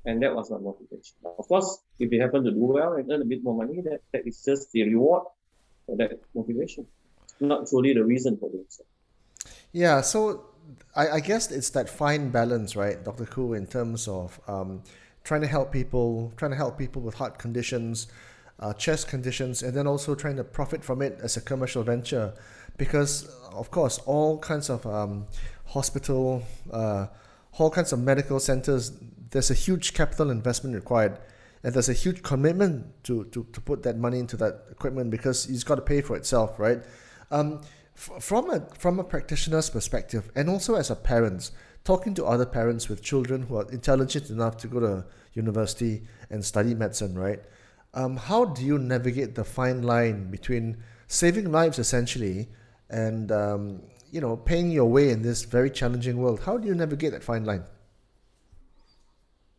And 0.06 0.24
that 0.24 0.34
was 0.34 0.50
my 0.50 0.58
motivation. 0.58 1.16
Of 1.24 1.48
course, 1.48 1.80
if 2.00 2.12
you 2.12 2.22
happen 2.22 2.44
to 2.44 2.52
do 2.52 2.64
well 2.64 2.94
and 2.94 3.12
earn 3.12 3.22
a 3.22 3.26
bit 3.26 3.44
more 3.44 3.56
money, 3.56 3.82
that, 3.82 4.02
that 4.14 4.26
is 4.26 4.44
just 4.44 4.72
the 4.72 4.84
reward 4.84 5.24
for 5.86 5.98
that 5.98 6.20
motivation, 6.34 6.88
not 7.40 7.68
truly 7.68 7.94
the 7.94 8.04
reason 8.04 8.38
for 8.38 8.50
doing 8.50 8.66
so. 8.70 8.84
Yeah, 9.72 10.02
so 10.02 10.46
I, 10.96 11.10
I 11.10 11.20
guess 11.20 11.52
it's 11.52 11.70
that 11.72 11.90
fine 11.90 12.30
balance, 12.30 12.76
right, 12.76 13.04
Dr. 13.04 13.26
Khoo, 13.26 13.56
in 13.56 13.68
terms 13.68 14.08
of 14.08 14.40
um, 14.48 14.84
trying 15.24 15.42
to 15.42 15.48
help 15.48 15.72
people, 15.72 16.34
trying 16.38 16.52
to 16.52 16.58
help 16.58 16.78
people 16.78 17.02
with 17.02 17.16
heart 17.16 17.38
conditions, 17.38 18.08
uh, 18.60 18.74
chest 18.74 19.08
conditions, 19.08 19.64
and 19.64 19.74
then 19.74 19.88
also 19.88 20.16
trying 20.16 20.36
to 20.36 20.44
profit 20.44 20.84
from 20.84 21.02
it 21.02 21.18
as 21.22 21.38
a 21.38 21.42
commercial 21.42 21.84
venture, 21.84 22.34
because 22.78 23.26
of 23.52 23.72
course 23.72 24.00
all 24.06 24.38
kinds 24.40 24.70
of 24.70 24.86
um, 24.86 25.28
hospital, 25.66 26.44
uh, 26.72 27.08
all 27.58 27.70
kinds 27.70 27.94
of 27.94 28.00
medical 28.00 28.40
centers, 28.40 28.92
there's 29.32 29.52
a 29.52 29.54
huge 29.54 29.94
capital 29.94 30.30
investment 30.30 30.76
required, 30.76 31.20
and 31.64 31.74
there's 31.74 31.90
a 31.90 31.94
huge 31.94 32.24
commitment 32.24 32.86
to 33.04 33.26
to, 33.26 33.46
to 33.54 33.62
put 33.62 33.84
that 33.84 33.98
money 33.98 34.20
into 34.20 34.38
that 34.38 34.66
equipment 34.72 35.12
because 35.12 35.48
it's 35.50 35.64
got 35.64 35.76
to 35.76 35.82
pay 35.82 36.02
for 36.02 36.16
itself, 36.16 36.60
right? 36.60 36.82
Um, 37.32 37.62
f- 37.96 38.24
from 38.24 38.50
a 38.50 38.62
from 38.78 39.00
a 39.00 39.04
practitioner's 39.04 39.70
perspective, 39.70 40.32
and 40.36 40.50
also 40.50 40.76
as 40.76 40.90
a 40.90 40.96
parent 40.96 41.52
talking 41.84 42.14
to 42.16 42.26
other 42.26 42.46
parents 42.46 42.90
with 42.90 43.02
children 43.02 43.44
who 43.44 43.58
are 43.58 43.70
intelligent 43.72 44.30
enough 44.30 44.58
to 44.58 44.68
go 44.68 44.80
to 44.80 45.06
university 45.34 46.04
and 46.30 46.44
study 46.44 46.74
medicine, 46.74 47.18
right? 47.18 47.40
Um, 47.94 48.18
how 48.18 48.46
do 48.46 48.64
you 48.64 48.78
navigate 48.78 49.36
the 49.36 49.44
fine 49.44 49.82
line 49.82 50.30
between 50.30 50.78
saving 51.08 51.52
lives 51.52 51.80
essentially 51.80 52.48
and 52.90 53.32
um, 53.32 53.82
you 54.12 54.22
know 54.22 54.38
paying 54.38 54.72
your 54.72 54.86
way 54.86 55.10
in 55.10 55.22
this 55.22 55.44
very 55.44 55.70
challenging 55.70 56.18
world. 56.18 56.40
How 56.40 56.58
do 56.58 56.68
you 56.68 56.76
navigate 56.76 57.12
that 57.12 57.24
fine 57.24 57.46
line? 57.46 57.64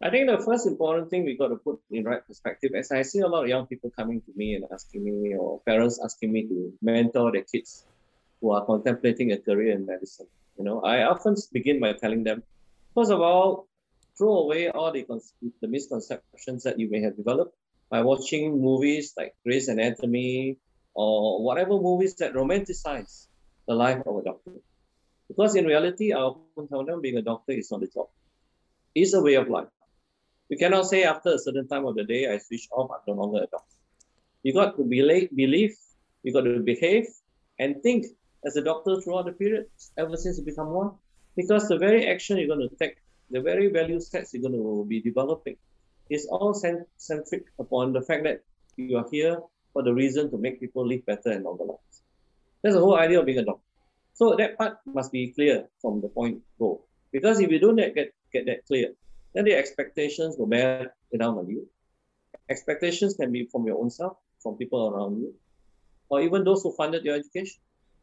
I 0.03 0.09
think 0.09 0.31
the 0.31 0.39
first 0.39 0.67
important 0.67 1.11
thing 1.11 1.25
we 1.25 1.37
got 1.37 1.49
to 1.49 1.57
put 1.57 1.79
in 1.91 2.05
right 2.05 2.27
perspective, 2.27 2.71
as 2.75 2.91
I 2.91 3.03
see 3.03 3.21
a 3.21 3.29
lot 3.29 3.43
of 3.43 3.49
young 3.49 3.67
people 3.67 3.91
coming 3.91 4.23
to 4.23 4.33
me 4.35 4.55
and 4.55 4.65
asking 4.73 5.05
me, 5.05 5.35
or 5.35 5.61
parents 5.67 6.01
asking 6.03 6.33
me 6.33 6.47
to 6.47 6.73
mentor 6.81 7.33
their 7.33 7.43
kids 7.43 7.85
who 8.41 8.53
are 8.53 8.65
contemplating 8.65 9.33
a 9.33 9.39
career 9.39 9.73
in 9.73 9.85
medicine. 9.85 10.27
You 10.61 10.67
know, 10.67 10.83
I 10.83 11.05
often 11.05 11.37
begin 11.55 11.81
by 11.81 11.95
telling 11.95 12.23
them, 12.23 12.43
first 12.95 13.11
of 13.11 13.23
all, 13.23 13.67
throw 14.19 14.41
away 14.41 14.69
all 14.69 14.93
the, 14.93 15.07
the 15.63 15.67
misconceptions 15.67 16.65
that 16.65 16.79
you 16.79 16.91
may 16.91 17.01
have 17.01 17.17
developed 17.17 17.57
by 17.89 18.03
watching 18.03 18.61
movies 18.61 19.15
like 19.17 19.35
Grey's 19.43 19.69
Anatomy 19.69 20.59
or 20.93 21.43
whatever 21.43 21.81
movies 21.81 22.15
that 22.17 22.35
romanticize 22.35 23.29
the 23.67 23.75
life 23.75 24.03
of 24.07 24.19
a 24.19 24.23
doctor. 24.23 24.53
Because 25.29 25.55
in 25.55 25.65
reality, 25.65 26.13
I 26.13 26.19
often 26.19 26.69
tell 26.69 26.85
them 26.85 27.01
being 27.01 27.17
a 27.17 27.23
doctor 27.23 27.53
is 27.53 27.71
not 27.71 27.83
a 27.83 27.87
job. 27.87 28.09
It's 28.95 29.15
a 29.15 29.23
way 29.23 29.37
of 29.37 29.49
life. 29.49 29.73
You 30.51 30.59
cannot 30.59 30.89
say 30.89 31.05
after 31.05 31.31
a 31.31 31.39
certain 31.39 31.69
time 31.69 31.87
of 31.87 31.95
the 31.95 32.05
day, 32.05 32.31
I 32.31 32.37
switch 32.37 32.69
off, 32.71 32.91
I'm 32.91 33.01
no 33.17 33.23
longer 33.23 33.45
a 33.45 33.47
doctor. 33.47 33.77
You 34.43 34.53
got 34.53 34.77
to 34.77 34.85
believe, 34.85 35.35
believe, 35.35 35.75
you 36.23 36.35
got 36.35 36.43
to 36.43 36.61
behave 36.61 37.07
and 37.59 37.83
think 37.83 38.05
as 38.45 38.57
a 38.57 38.63
doctor 38.63 39.01
throughout 39.01 39.27
the 39.27 39.33
period, 39.33 39.67
ever 39.97 40.17
since 40.17 40.39
you 40.39 40.45
become 40.45 40.71
one. 40.71 40.93
Because 41.37 41.69
the 41.69 41.79
very 41.79 42.09
action 42.09 42.39
you're 42.39 42.49
going 42.49 42.69
to 42.69 42.75
take, 42.77 42.97
the 43.31 43.41
very 43.41 43.69
value 43.69 44.01
sets 44.01 44.35
you're 44.35 44.43
going 44.43 44.55
to 44.55 44.85
be 44.89 45.01
developing, 45.01 45.57
is 46.09 46.27
all 46.27 46.55
centric 46.55 47.45
upon 47.59 47.93
the 47.93 48.03
fact 48.03 48.25
that 48.25 48.43
you 48.77 48.97
are 48.97 49.07
here 49.11 49.39
for 49.73 49.83
the 49.83 49.95
reason 49.95 50.31
to 50.31 50.39
make 50.39 50.61
people 50.61 50.87
live 50.87 51.07
better 51.07 51.31
and 51.31 51.45
longer 51.45 51.65
lives. 51.65 52.03
That's 52.63 52.75
the 52.75 52.81
whole 52.81 52.99
idea 52.99 53.21
of 53.21 53.27
being 53.27 53.39
a 53.39 53.45
doctor. 53.45 53.63
So 54.15 54.35
that 54.37 54.59
part 54.59 54.79
must 54.85 55.13
be 55.13 55.33
clear 55.33 55.69
from 55.81 56.01
the 56.01 56.09
point 56.09 56.43
go. 56.59 56.83
Because 57.13 57.41
if 57.41 57.51
you 57.51 57.59
don't 57.59 57.77
get, 57.77 57.95
get 57.95 58.47
that 58.47 58.67
clear, 58.67 58.93
then 59.35 59.45
the 59.45 59.55
expectations 59.55 60.37
will 60.37 60.47
bear 60.47 60.95
down 61.17 61.39
on 61.39 61.49
you. 61.49 61.69
Expectations 62.49 63.15
can 63.15 63.31
be 63.31 63.47
from 63.47 63.67
your 63.67 63.79
own 63.79 63.91
self, 63.91 64.17
from 64.43 64.57
people 64.57 64.89
around 64.89 65.21
you, 65.21 65.35
or 66.09 66.21
even 66.21 66.43
those 66.43 66.63
who 66.63 66.73
funded 66.73 67.05
your 67.05 67.15
education. 67.15 67.61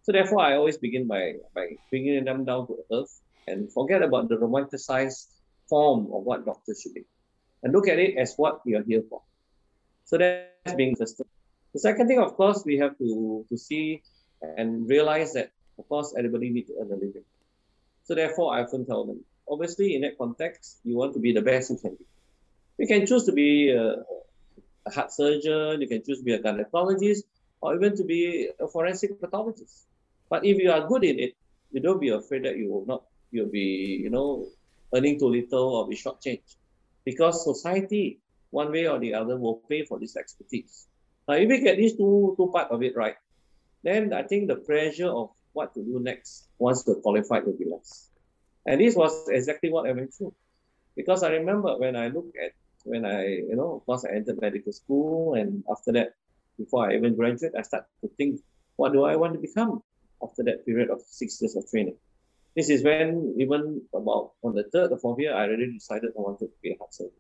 So 0.08 0.14
therefore, 0.14 0.40
I 0.40 0.56
always 0.56 0.78
begin 0.78 1.06
by, 1.06 1.34
by 1.54 1.76
bringing 1.90 2.24
them 2.24 2.46
down 2.46 2.66
to 2.68 2.78
earth 2.94 3.20
and 3.46 3.70
forget 3.74 4.02
about 4.02 4.30
the 4.30 4.38
romanticized 4.38 5.28
form 5.68 6.06
of 6.14 6.24
what 6.24 6.46
doctors 6.46 6.80
should 6.82 6.94
be 6.94 7.04
and 7.62 7.74
look 7.74 7.90
at 7.90 8.00
it 8.00 8.18
as 8.18 8.34
what 8.38 8.62
you're 8.64 8.84
here 8.84 9.04
for. 9.10 9.22
So 10.06 10.18
that's 10.18 10.78
being 10.78 10.92
interested. 10.92 11.26
The 11.74 11.82
second 11.82 12.08
thing, 12.08 12.20
of 12.20 12.38
course, 12.38 12.64
we 12.66 12.78
have 12.78 12.98
to, 13.00 13.46
to 13.50 13.58
see 13.58 14.02
and 14.42 14.88
realize 14.88 15.34
that, 15.34 15.52
of 15.78 15.90
course, 15.90 16.16
everybody 16.18 16.52
needs 16.52 16.70
to 16.70 16.76
earn 16.80 16.88
a 16.88 16.96
living. 16.96 17.26
So 18.06 18.16
therefore, 18.16 18.56
I 18.56 18.64
often 18.64 18.86
tell 18.86 19.04
them, 19.04 19.26
obviously, 19.50 19.94
in 19.94 20.04
that 20.04 20.18
context, 20.18 20.78
you 20.86 20.96
want 20.96 21.16
to 21.16 21.20
be 21.20 21.34
the 21.34 21.42
best 21.42 21.70
you 21.70 21.80
can 21.80 21.96
be. 21.96 22.06
You 22.78 22.88
can 22.88 23.06
choose 23.06 23.26
to 23.26 23.34
be 23.34 23.72
a, 23.72 23.96
a 24.86 24.90
heart 24.90 25.12
surgeon, 25.12 25.82
you 25.82 25.88
can 25.90 26.02
choose 26.02 26.20
to 26.20 26.24
be 26.24 26.32
a 26.32 26.40
gynecologist, 26.40 27.24
or 27.60 27.76
even 27.76 27.98
to 27.98 28.06
be 28.06 28.48
a 28.58 28.70
forensic 28.70 29.20
pathologist. 29.20 29.84
But 30.30 30.46
if 30.46 30.58
you 30.58 30.72
are 30.72 30.88
good 30.88 31.04
in 31.04 31.20
it, 31.20 31.36
you 31.72 31.82
don't 31.82 32.00
be 32.00 32.10
afraid 32.10 32.46
that 32.46 32.58
you 32.58 32.70
will 32.72 32.86
not, 32.86 33.04
you'll 33.32 33.52
be, 33.52 34.00
you 34.04 34.10
know, 34.10 34.48
earning 34.94 35.20
too 35.20 35.30
little 35.30 35.76
or 35.76 35.88
be 35.88 35.96
shortchanged. 35.96 36.56
Because 37.06 37.44
society, 37.44 38.20
one 38.52 38.72
way 38.72 38.88
or 38.88 39.00
the 39.00 39.14
other, 39.14 39.38
will 39.38 39.62
pay 39.70 39.86
for 39.86 40.00
this 40.00 40.18
expertise. 40.18 40.88
Now, 41.28 41.36
if 41.36 41.48
we 41.48 41.60
get 41.60 41.78
these 41.78 41.96
two, 41.96 42.36
two 42.38 42.50
part 42.54 42.72
of 42.72 42.84
it 42.84 42.96
right, 42.96 43.16
then 43.84 44.14
I 44.14 44.24
think 44.24 44.48
the 44.48 44.56
pressure 44.56 45.10
of 45.10 45.32
what 45.54 45.74
to 45.74 45.84
do 45.84 46.00
next 46.00 46.48
once 46.60 46.84
you're 46.86 46.96
qualified 46.98 47.46
will 47.46 47.58
be 47.58 47.66
less. 47.66 48.10
And 48.66 48.82
this 48.82 48.96
was 48.96 49.28
exactly 49.30 49.70
what 49.70 49.88
I 49.88 49.94
went 49.94 50.14
through. 50.14 50.34
Because 50.96 51.24
I 51.24 51.30
remember 51.30 51.78
when 51.78 51.96
I 51.96 52.08
look 52.08 52.28
at, 52.42 52.52
when 52.84 53.06
I, 53.06 53.28
you 53.28 53.56
know, 53.56 53.84
course 53.86 54.06
I 54.06 54.16
entered 54.16 54.42
medical 54.42 54.72
school 54.72 55.36
and 55.36 55.64
after 55.70 55.92
that, 55.94 56.16
before 56.58 56.90
I 56.90 56.96
even 56.96 57.16
graduate, 57.16 57.54
I 57.58 57.62
started 57.62 57.88
to 58.02 58.10
think, 58.18 58.42
what 58.76 58.94
do 58.94 59.04
I 59.04 59.16
want 59.16 59.34
to 59.34 59.40
become 59.40 59.84
after 60.24 60.44
that 60.44 60.66
period 60.66 60.90
of 60.90 61.02
six 61.06 61.42
years 61.42 61.56
of 61.56 61.70
training? 61.70 61.98
This 62.56 62.70
is 62.70 62.84
when 62.84 63.36
even 63.38 63.82
about 63.94 64.32
on 64.44 64.56
the 64.56 64.64
third 64.64 64.92
or 64.92 64.98
fourth 64.98 65.20
year, 65.20 65.34
I 65.34 65.44
already 65.44 65.74
decided 65.74 66.10
I 66.18 66.22
wanted 66.22 66.48
to 66.48 66.58
be 66.64 66.72
a 66.72 66.78
heart 66.78 66.94
surgeon. 66.94 67.14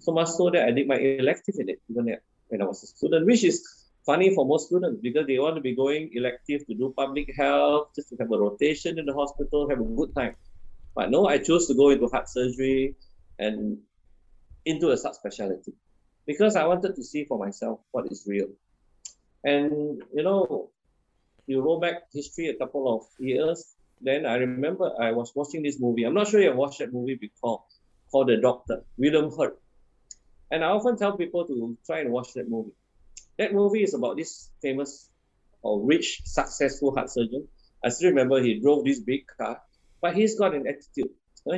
So 0.00 0.12
much 0.12 0.28
so 0.28 0.50
that 0.50 0.66
I 0.66 0.72
did 0.72 0.88
my 0.88 0.96
elective 0.96 1.54
in 1.58 1.68
it, 1.68 1.80
even 1.88 2.16
when 2.48 2.62
I 2.62 2.64
was 2.64 2.82
a 2.82 2.86
student, 2.86 3.26
which 3.26 3.44
is 3.44 3.62
funny 4.04 4.34
for 4.34 4.44
most 4.44 4.66
students 4.66 5.00
because 5.00 5.26
they 5.26 5.38
want 5.38 5.54
to 5.56 5.62
be 5.62 5.74
going 5.74 6.10
elective 6.12 6.66
to 6.66 6.74
do 6.74 6.92
public 6.96 7.34
health, 7.36 7.88
just 7.94 8.10
to 8.10 8.16
have 8.16 8.30
a 8.30 8.38
rotation 8.38 8.98
in 8.98 9.06
the 9.06 9.14
hospital, 9.14 9.68
have 9.68 9.80
a 9.80 9.84
good 9.84 10.14
time. 10.14 10.34
But 10.94 11.10
no, 11.10 11.26
I 11.26 11.38
chose 11.38 11.66
to 11.68 11.74
go 11.74 11.90
into 11.90 12.06
heart 12.08 12.28
surgery 12.28 12.94
and 13.38 13.78
into 14.64 14.90
a 14.90 14.94
subspecialty 14.94 15.72
because 16.26 16.56
I 16.56 16.66
wanted 16.66 16.94
to 16.96 17.02
see 17.02 17.24
for 17.24 17.38
myself 17.38 17.80
what 17.92 18.10
is 18.10 18.24
real. 18.26 18.48
And 19.44 20.02
you 20.12 20.22
know, 20.22 20.70
you 21.46 21.60
roll 21.60 21.80
back 21.80 22.04
history 22.12 22.48
a 22.48 22.54
couple 22.54 22.94
of 22.94 23.02
years, 23.18 23.74
then 24.00 24.26
I 24.26 24.36
remember 24.36 24.90
I 25.00 25.12
was 25.12 25.32
watching 25.34 25.62
this 25.62 25.80
movie. 25.80 26.04
I'm 26.04 26.14
not 26.14 26.28
sure 26.28 26.40
you 26.40 26.48
have 26.48 26.56
watched 26.56 26.78
that 26.78 26.92
movie 26.92 27.14
before, 27.14 27.62
called 28.10 28.28
The 28.28 28.36
Doctor, 28.36 28.84
William 28.98 29.30
Hurt. 29.36 29.58
And 30.50 30.64
I 30.64 30.68
often 30.68 30.96
tell 30.96 31.16
people 31.16 31.46
to 31.46 31.76
try 31.86 32.00
and 32.00 32.10
watch 32.10 32.34
that 32.34 32.48
movie. 32.48 32.72
That 33.38 33.52
movie 33.52 33.82
is 33.82 33.94
about 33.94 34.16
this 34.16 34.50
famous 34.62 35.08
or 35.62 35.80
rich, 35.80 36.20
successful 36.24 36.94
heart 36.94 37.10
surgeon. 37.10 37.48
I 37.84 37.88
still 37.88 38.10
remember 38.10 38.40
he 38.42 38.60
drove 38.60 38.84
this 38.84 39.00
big 39.00 39.26
car, 39.26 39.60
but 40.00 40.14
he's 40.14 40.38
got 40.38 40.54
an 40.54 40.66
attitude. 40.66 41.10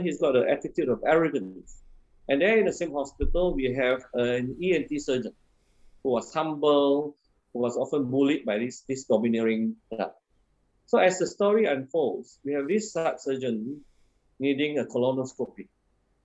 He's 0.03 0.21
got 0.21 0.35
an 0.37 0.49
attitude 0.49 0.89
of 0.89 1.03
arrogance. 1.07 1.83
And 2.29 2.41
there 2.41 2.59
in 2.59 2.67
the 2.67 2.73
same 2.73 2.93
hospital, 2.93 3.55
we 3.55 3.75
have 3.75 4.05
an 4.15 4.57
ENT 4.63 4.91
surgeon 5.01 5.33
who 6.03 6.11
was 6.11 6.33
humble, 6.33 7.17
was 7.57 7.77
often 7.77 8.11
bullied 8.11 8.45
by 8.45 8.59
this, 8.59 8.83
this 8.89 9.05
domineering 9.05 9.77
club. 9.89 10.13
So 10.87 10.99
as 10.99 11.19
the 11.19 11.27
story 11.27 11.67
unfolds, 11.67 12.39
we 12.45 12.53
have 12.53 12.69
this 12.69 12.93
surgeon 12.93 13.81
needing 14.39 14.79
a 14.79 14.85
colonoscopy. 14.85 15.69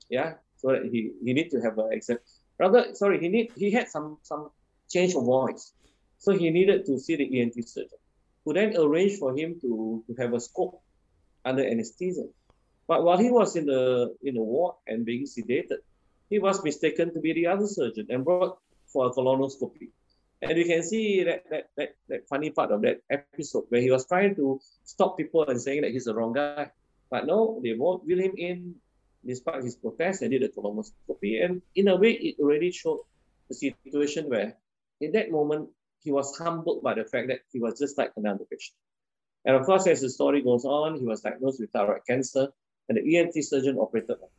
Yeah, 0.10 0.34
so 0.58 0.84
he, 0.84 1.12
he 1.24 1.34
need 1.34 1.50
to 1.52 1.62
have 1.62 1.78
an 1.78 1.92
exam. 1.92 2.20
Rather, 2.60 2.94
sorry, 2.94 3.20
he 3.20 3.30
need 3.30 3.52
he 3.56 3.72
had 3.72 3.90
some 3.90 4.18
some 4.22 4.52
change 4.90 5.16
of 5.16 5.24
voice. 5.24 5.74
So 6.20 6.34
he 6.38 6.52
needed 6.52 6.86
to 6.86 7.00
see 7.00 7.16
the 7.16 7.42
ENT 7.42 7.56
surgeon, 7.68 7.98
who 8.46 8.54
then 8.54 8.78
arranged 8.78 9.18
for 9.18 9.36
him 9.36 9.60
to, 9.62 10.04
to 10.06 10.22
have 10.22 10.34
a 10.34 10.40
scope 10.40 10.80
under 11.44 11.66
anesthesia. 11.66 12.28
But 12.88 13.04
while 13.04 13.18
he 13.18 13.32
was 13.32 13.56
in 13.56 13.66
the 13.66 14.16
in 14.22 14.36
the 14.36 14.44
ward 14.44 14.76
and 14.86 15.06
being 15.06 15.26
sedated, 15.26 15.82
he 16.30 16.38
was 16.38 16.64
mistaken 16.64 17.14
to 17.14 17.20
be 17.20 17.34
the 17.34 17.48
other 17.48 17.66
surgeon 17.66 18.08
and 18.10 18.24
brought 18.24 18.60
for 18.86 19.08
a 19.08 19.12
colonoscopy. 19.12 19.90
And 20.42 20.58
you 20.58 20.66
can 20.66 20.82
see 20.84 21.24
that, 21.24 21.44
that, 21.50 21.70
that, 21.78 21.96
that 22.10 22.28
funny 22.28 22.50
part 22.50 22.72
of 22.72 22.82
that 22.82 23.02
episode 23.10 23.66
where 23.70 23.82
he 23.82 23.92
was 23.92 24.08
trying 24.08 24.36
to 24.36 24.60
stop 24.84 25.18
people 25.18 25.48
and 25.48 25.62
saying 25.62 25.82
that 25.82 25.92
he's 25.92 26.06
the 26.06 26.16
wrong 26.16 26.34
guy. 26.34 26.72
But 27.10 27.28
no, 27.28 27.60
they 27.64 27.74
won't 27.74 28.06
will 28.06 28.20
him 28.20 28.34
in 28.38 28.76
despite 29.26 29.64
his 29.64 29.76
protest 29.76 30.24
and 30.24 30.32
did 30.32 30.44
a 30.44 30.50
colonoscopy. 30.50 31.44
And 31.46 31.62
in 31.76 31.88
a 31.90 31.96
way, 31.96 32.14
it 32.14 32.38
already 32.40 32.72
showed 32.72 33.02
the 33.50 33.56
situation 33.56 34.30
where 34.30 34.58
in 35.00 35.12
that 35.12 35.32
moment, 35.32 35.70
he 36.00 36.12
was 36.12 36.36
humbled 36.38 36.82
by 36.82 36.96
the 36.96 37.04
fact 37.04 37.28
that 37.28 37.42
he 37.52 37.60
was 37.60 37.78
just 37.78 37.98
like 37.98 38.12
another 38.16 38.46
patient. 38.50 38.76
And 39.46 39.56
of 39.56 39.66
course, 39.66 39.88
as 39.88 40.02
the 40.02 40.10
story 40.10 40.42
goes 40.42 40.66
on, 40.66 41.00
he 41.00 41.06
was 41.06 41.22
diagnosed 41.22 41.60
with 41.60 41.72
thyroid 41.72 42.02
cancer, 42.08 42.48
and 42.88 42.98
the 42.98 43.18
ENT 43.18 43.34
surgeon 43.44 43.78
operated 43.78 44.12
on 44.12 44.18
him. 44.18 44.30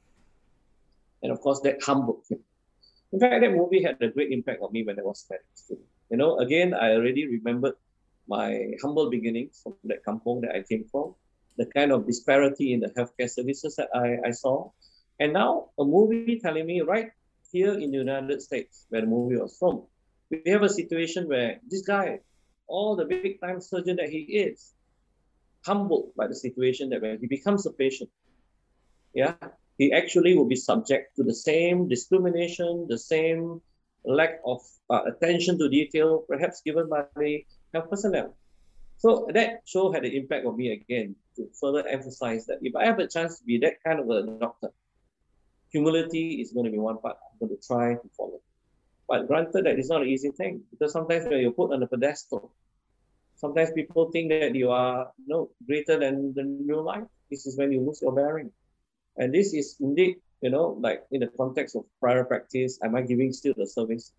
And 1.22 1.32
of 1.32 1.40
course, 1.40 1.60
that 1.60 1.82
humbled 1.82 2.24
him. 2.28 2.40
In 3.12 3.20
fact, 3.20 3.42
that 3.42 3.52
movie 3.52 3.82
had 3.82 4.00
a 4.00 4.08
great 4.08 4.32
impact 4.32 4.62
on 4.62 4.72
me 4.72 4.84
when 4.84 4.98
I 4.98 5.02
was 5.02 5.26
a 5.30 5.36
student. 5.54 5.86
You 6.10 6.16
know, 6.16 6.38
again, 6.38 6.72
I 6.74 6.92
already 6.92 7.26
remembered 7.26 7.74
my 8.26 8.72
humble 8.82 9.10
beginnings 9.10 9.60
from 9.62 9.74
that 9.84 10.04
kampong 10.04 10.40
that 10.42 10.54
I 10.54 10.62
came 10.62 10.84
from, 10.90 11.14
the 11.58 11.66
kind 11.66 11.92
of 11.92 12.06
disparity 12.06 12.72
in 12.72 12.80
the 12.80 12.88
healthcare 12.88 13.28
services 13.28 13.76
that 13.76 13.88
I, 13.94 14.28
I 14.28 14.30
saw. 14.30 14.70
And 15.20 15.32
now 15.34 15.70
a 15.78 15.84
movie 15.84 16.40
telling 16.40 16.66
me 16.66 16.80
right 16.80 17.10
here 17.50 17.74
in 17.74 17.90
the 17.90 17.98
United 17.98 18.40
States, 18.40 18.86
where 18.88 19.02
the 19.02 19.06
movie 19.06 19.36
was 19.36 19.56
from, 19.58 19.82
we 20.30 20.42
have 20.46 20.62
a 20.62 20.68
situation 20.68 21.28
where 21.28 21.60
this 21.68 21.82
guy, 21.82 22.20
all 22.66 22.96
the 22.96 23.04
big 23.04 23.40
time 23.40 23.60
surgeon 23.60 23.96
that 23.96 24.08
he 24.08 24.20
is, 24.20 24.72
humbled 25.66 26.12
by 26.16 26.26
the 26.26 26.34
situation 26.34 26.88
that 26.90 27.02
when 27.02 27.18
he 27.18 27.26
becomes 27.26 27.66
a 27.66 27.70
patient, 27.70 28.08
yeah, 29.14 29.34
he 29.78 29.92
actually 29.92 30.36
will 30.36 30.48
be 30.48 30.56
subject 30.56 31.16
to 31.16 31.22
the 31.22 31.34
same 31.34 31.88
discrimination, 31.88 32.86
the 32.88 32.98
same 32.98 33.60
lack 34.04 34.40
of 34.44 34.60
uh, 34.90 35.02
attention 35.06 35.58
to 35.58 35.68
detail, 35.68 36.24
perhaps 36.28 36.60
given 36.64 36.88
by 36.88 37.04
the 37.16 37.44
health 37.72 37.88
personnel. 37.90 38.34
So 38.98 39.28
that 39.34 39.62
show 39.64 39.92
had 39.92 40.04
an 40.04 40.12
impact 40.12 40.46
on 40.46 40.56
me 40.56 40.72
again 40.72 41.16
to 41.36 41.48
further 41.60 41.86
emphasize 41.86 42.46
that 42.46 42.58
if 42.62 42.76
I 42.76 42.84
have 42.84 42.98
a 42.98 43.08
chance 43.08 43.38
to 43.38 43.44
be 43.44 43.58
that 43.58 43.82
kind 43.84 43.98
of 44.00 44.08
a 44.10 44.38
doctor, 44.38 44.70
humility 45.70 46.40
is 46.40 46.52
going 46.52 46.66
to 46.66 46.70
be 46.70 46.78
one 46.78 46.98
part 46.98 47.16
I'm 47.16 47.48
going 47.48 47.58
to 47.58 47.66
try 47.66 47.94
to 47.94 48.08
follow. 48.16 48.40
But 49.08 49.26
granted 49.26 49.66
that 49.66 49.78
it's 49.78 49.88
not 49.88 50.02
an 50.02 50.08
easy 50.08 50.30
thing 50.30 50.62
because 50.70 50.92
sometimes 50.92 51.24
when 51.26 51.40
you're 51.40 51.52
put 51.52 51.72
on 51.72 51.82
a 51.82 51.86
pedestal, 51.86 52.52
Sometimes 53.42 53.72
people 53.72 54.08
think 54.12 54.30
that 54.30 54.54
you 54.54 54.70
are 54.70 55.10
you 55.18 55.26
know, 55.26 55.50
greater 55.66 55.98
than, 55.98 56.32
the 56.32 56.44
real 56.64 56.84
life. 56.84 57.02
This 57.28 57.44
is 57.44 57.58
when 57.58 57.72
you 57.72 57.80
lose 57.80 58.00
your 58.00 58.12
bearing. 58.12 58.52
And 59.16 59.32
this 59.34 59.52
is 59.54 59.76
indeed, 59.80 60.16
you 60.40 60.50
know, 60.50 60.76
like 60.80 61.04
in 61.10 61.20
the 61.20 61.28
context 61.28 61.76
of 61.76 61.84
prior 62.00 62.24
practice, 62.24 62.78
am 62.82 62.94
I 62.94 63.02
giving 63.02 63.32
still 63.32 63.54
the 63.56 63.66
service? 63.66 64.12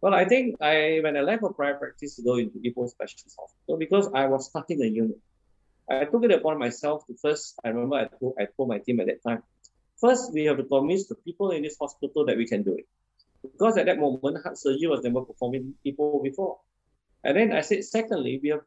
Well, 0.00 0.14
I 0.14 0.26
think 0.26 0.60
I 0.60 1.00
when 1.02 1.16
I 1.16 1.20
left 1.22 1.40
for 1.40 1.52
prior 1.52 1.74
practice 1.74 2.16
to 2.16 2.22
go 2.22 2.36
into 2.36 2.58
Ipoh 2.58 2.90
Specialist 2.90 3.36
Hospital 3.38 3.78
because 3.78 4.10
I 4.14 4.26
was 4.26 4.48
starting 4.48 4.82
a 4.82 4.86
unit. 4.86 5.18
I 5.88 6.04
took 6.04 6.24
it 6.24 6.32
upon 6.32 6.58
myself 6.58 7.06
to 7.06 7.14
first, 7.14 7.58
I 7.64 7.68
remember 7.68 7.96
I 7.96 8.06
told, 8.06 8.34
I 8.38 8.46
told 8.56 8.68
my 8.68 8.78
team 8.78 9.00
at 9.00 9.06
that 9.06 9.22
time, 9.22 9.42
first 10.00 10.32
we 10.32 10.44
have 10.44 10.56
to 10.58 10.64
convince 10.64 11.06
the 11.06 11.14
people 11.14 11.52
in 11.52 11.62
this 11.62 11.76
hospital 11.80 12.26
that 12.26 12.36
we 12.36 12.46
can 12.46 12.62
do 12.62 12.74
it. 12.74 12.86
Because 13.42 13.78
at 13.78 13.86
that 13.86 13.98
moment, 13.98 14.42
heart 14.42 14.58
surgery 14.58 14.88
was 14.88 15.02
never 15.04 15.22
performing 15.22 15.74
people 15.84 16.20
before. 16.22 16.58
And 17.22 17.36
then 17.36 17.52
I 17.52 17.60
said, 17.60 17.84
secondly, 17.84 18.40
we 18.42 18.48
have 18.50 18.62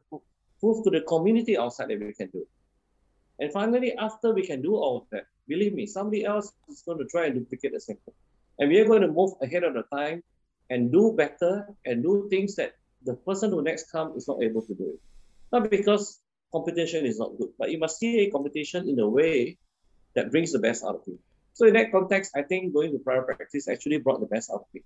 proved 0.60 0.84
to 0.84 0.90
the 0.90 1.02
community 1.02 1.58
outside 1.58 1.88
that 1.88 2.00
we 2.00 2.14
can 2.14 2.28
do 2.28 2.40
it. 2.40 2.48
And 3.38 3.52
finally, 3.52 3.94
after 3.96 4.32
we 4.32 4.46
can 4.46 4.62
do 4.62 4.76
all 4.76 4.98
of 4.98 5.04
that, 5.10 5.26
believe 5.52 5.74
me, 5.74 5.86
somebody 5.86 6.24
else 6.24 6.52
is 6.70 6.82
going 6.86 6.98
to 6.98 7.08
try 7.14 7.26
and 7.26 7.34
duplicate 7.34 7.72
the 7.72 7.80
same 7.80 7.98
thing. 8.04 8.14
And 8.58 8.70
we 8.70 8.78
are 8.80 8.86
going 8.92 9.02
to 9.02 9.12
move 9.20 9.32
ahead 9.42 9.64
of 9.64 9.74
the 9.74 9.84
time 9.94 10.22
and 10.70 10.92
do 10.92 11.12
better 11.22 11.52
and 11.84 12.02
do 12.02 12.28
things 12.30 12.56
that 12.56 12.74
the 13.04 13.14
person 13.14 13.50
who 13.50 13.62
next 13.62 13.90
come 13.90 14.14
is 14.16 14.28
not 14.28 14.42
able 14.42 14.62
to 14.62 14.74
do 14.74 14.86
it. 14.94 15.00
Not 15.52 15.68
because 15.70 16.20
competition 16.52 17.04
is 17.06 17.18
not 17.18 17.36
good, 17.38 17.50
but 17.58 17.70
you 17.70 17.78
must 17.78 17.98
see 17.98 18.20
a 18.20 18.30
competition 18.30 18.88
in 18.88 18.98
a 19.00 19.08
way 19.08 19.58
that 20.14 20.30
brings 20.30 20.52
the 20.52 20.58
best 20.58 20.84
out 20.84 20.96
of 20.96 21.02
you. 21.06 21.18
So 21.54 21.66
in 21.66 21.74
that 21.74 21.90
context, 21.90 22.32
I 22.36 22.42
think 22.42 22.72
going 22.72 22.92
to 22.92 22.98
private 22.98 23.26
practice 23.26 23.68
actually 23.68 23.98
brought 23.98 24.20
the 24.20 24.26
best 24.26 24.50
out 24.50 24.62
of 24.66 24.66
me. 24.72 24.82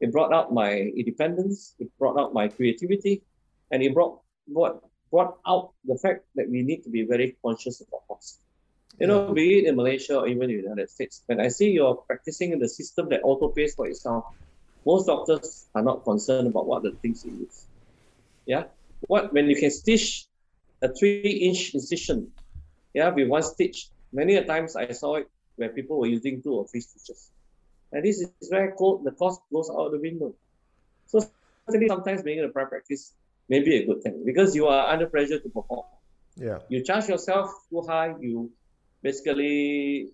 It 0.00 0.12
brought 0.12 0.32
out 0.32 0.52
my 0.52 0.72
independence, 0.72 1.74
it 1.78 1.88
brought 1.98 2.18
out 2.18 2.34
my 2.34 2.48
creativity, 2.48 3.22
and 3.70 3.82
it 3.82 3.94
brought 3.94 4.20
brought, 4.48 4.82
brought 5.10 5.38
out 5.46 5.72
the 5.84 5.96
fact 5.96 6.24
that 6.34 6.50
we 6.50 6.62
need 6.62 6.82
to 6.84 6.90
be 6.90 7.04
very 7.04 7.36
conscious 7.42 7.80
of 7.80 7.86
our 7.94 8.00
cost. 8.08 8.40
You 9.00 9.08
know, 9.08 9.32
be 9.32 9.58
it 9.58 9.66
in 9.66 9.76
Malaysia 9.76 10.20
or 10.20 10.28
even 10.28 10.50
in 10.50 10.56
the 10.56 10.62
United 10.62 10.88
States, 10.88 11.22
when 11.26 11.40
I 11.40 11.48
see 11.48 11.70
you're 11.70 11.96
practicing 11.96 12.52
in 12.52 12.60
the 12.60 12.68
system 12.68 13.08
that 13.08 13.22
auto 13.24 13.48
pays 13.48 13.74
for 13.74 13.86
itself, 13.88 14.24
most 14.86 15.06
doctors 15.06 15.66
are 15.74 15.82
not 15.82 16.04
concerned 16.04 16.46
about 16.46 16.66
what 16.66 16.82
the 16.82 16.92
things 17.02 17.24
you 17.24 17.32
use. 17.32 17.66
Yeah. 18.46 18.64
What 19.08 19.32
when 19.32 19.50
you 19.50 19.56
can 19.56 19.70
stitch 19.70 20.26
a 20.82 20.88
three-inch 20.88 21.74
incision, 21.74 22.30
yeah, 22.92 23.08
with 23.10 23.28
one 23.28 23.42
stitch. 23.42 23.88
Many 24.12 24.36
a 24.36 24.44
times 24.44 24.76
I 24.76 24.92
saw 24.92 25.16
it 25.16 25.28
where 25.56 25.70
people 25.70 25.98
were 25.98 26.06
using 26.06 26.42
two 26.42 26.52
or 26.54 26.66
three 26.68 26.80
stitches. 26.80 27.30
And 27.92 28.04
this 28.04 28.20
is 28.20 28.30
where 28.50 28.74
the 28.76 29.12
cost 29.18 29.40
goes 29.52 29.70
out 29.70 29.90
the 29.90 29.98
window. 29.98 30.34
So 31.06 31.20
certainly 31.66 31.88
sometimes 31.88 32.22
being 32.22 32.38
in 32.38 32.44
a 32.44 32.48
private 32.48 32.70
practice 32.70 33.12
may 33.48 33.60
be 33.60 33.76
a 33.76 33.86
good 33.86 34.02
thing 34.02 34.22
because 34.24 34.54
you 34.54 34.66
are 34.66 34.92
under 34.92 35.06
pressure 35.06 35.38
to 35.38 35.48
perform. 35.48 35.86
Yeah. 36.36 36.58
You 36.68 36.82
charge 36.82 37.08
yourself 37.08 37.50
too 37.70 37.82
high, 37.82 38.14
you 38.20 38.50
basically 39.04 40.08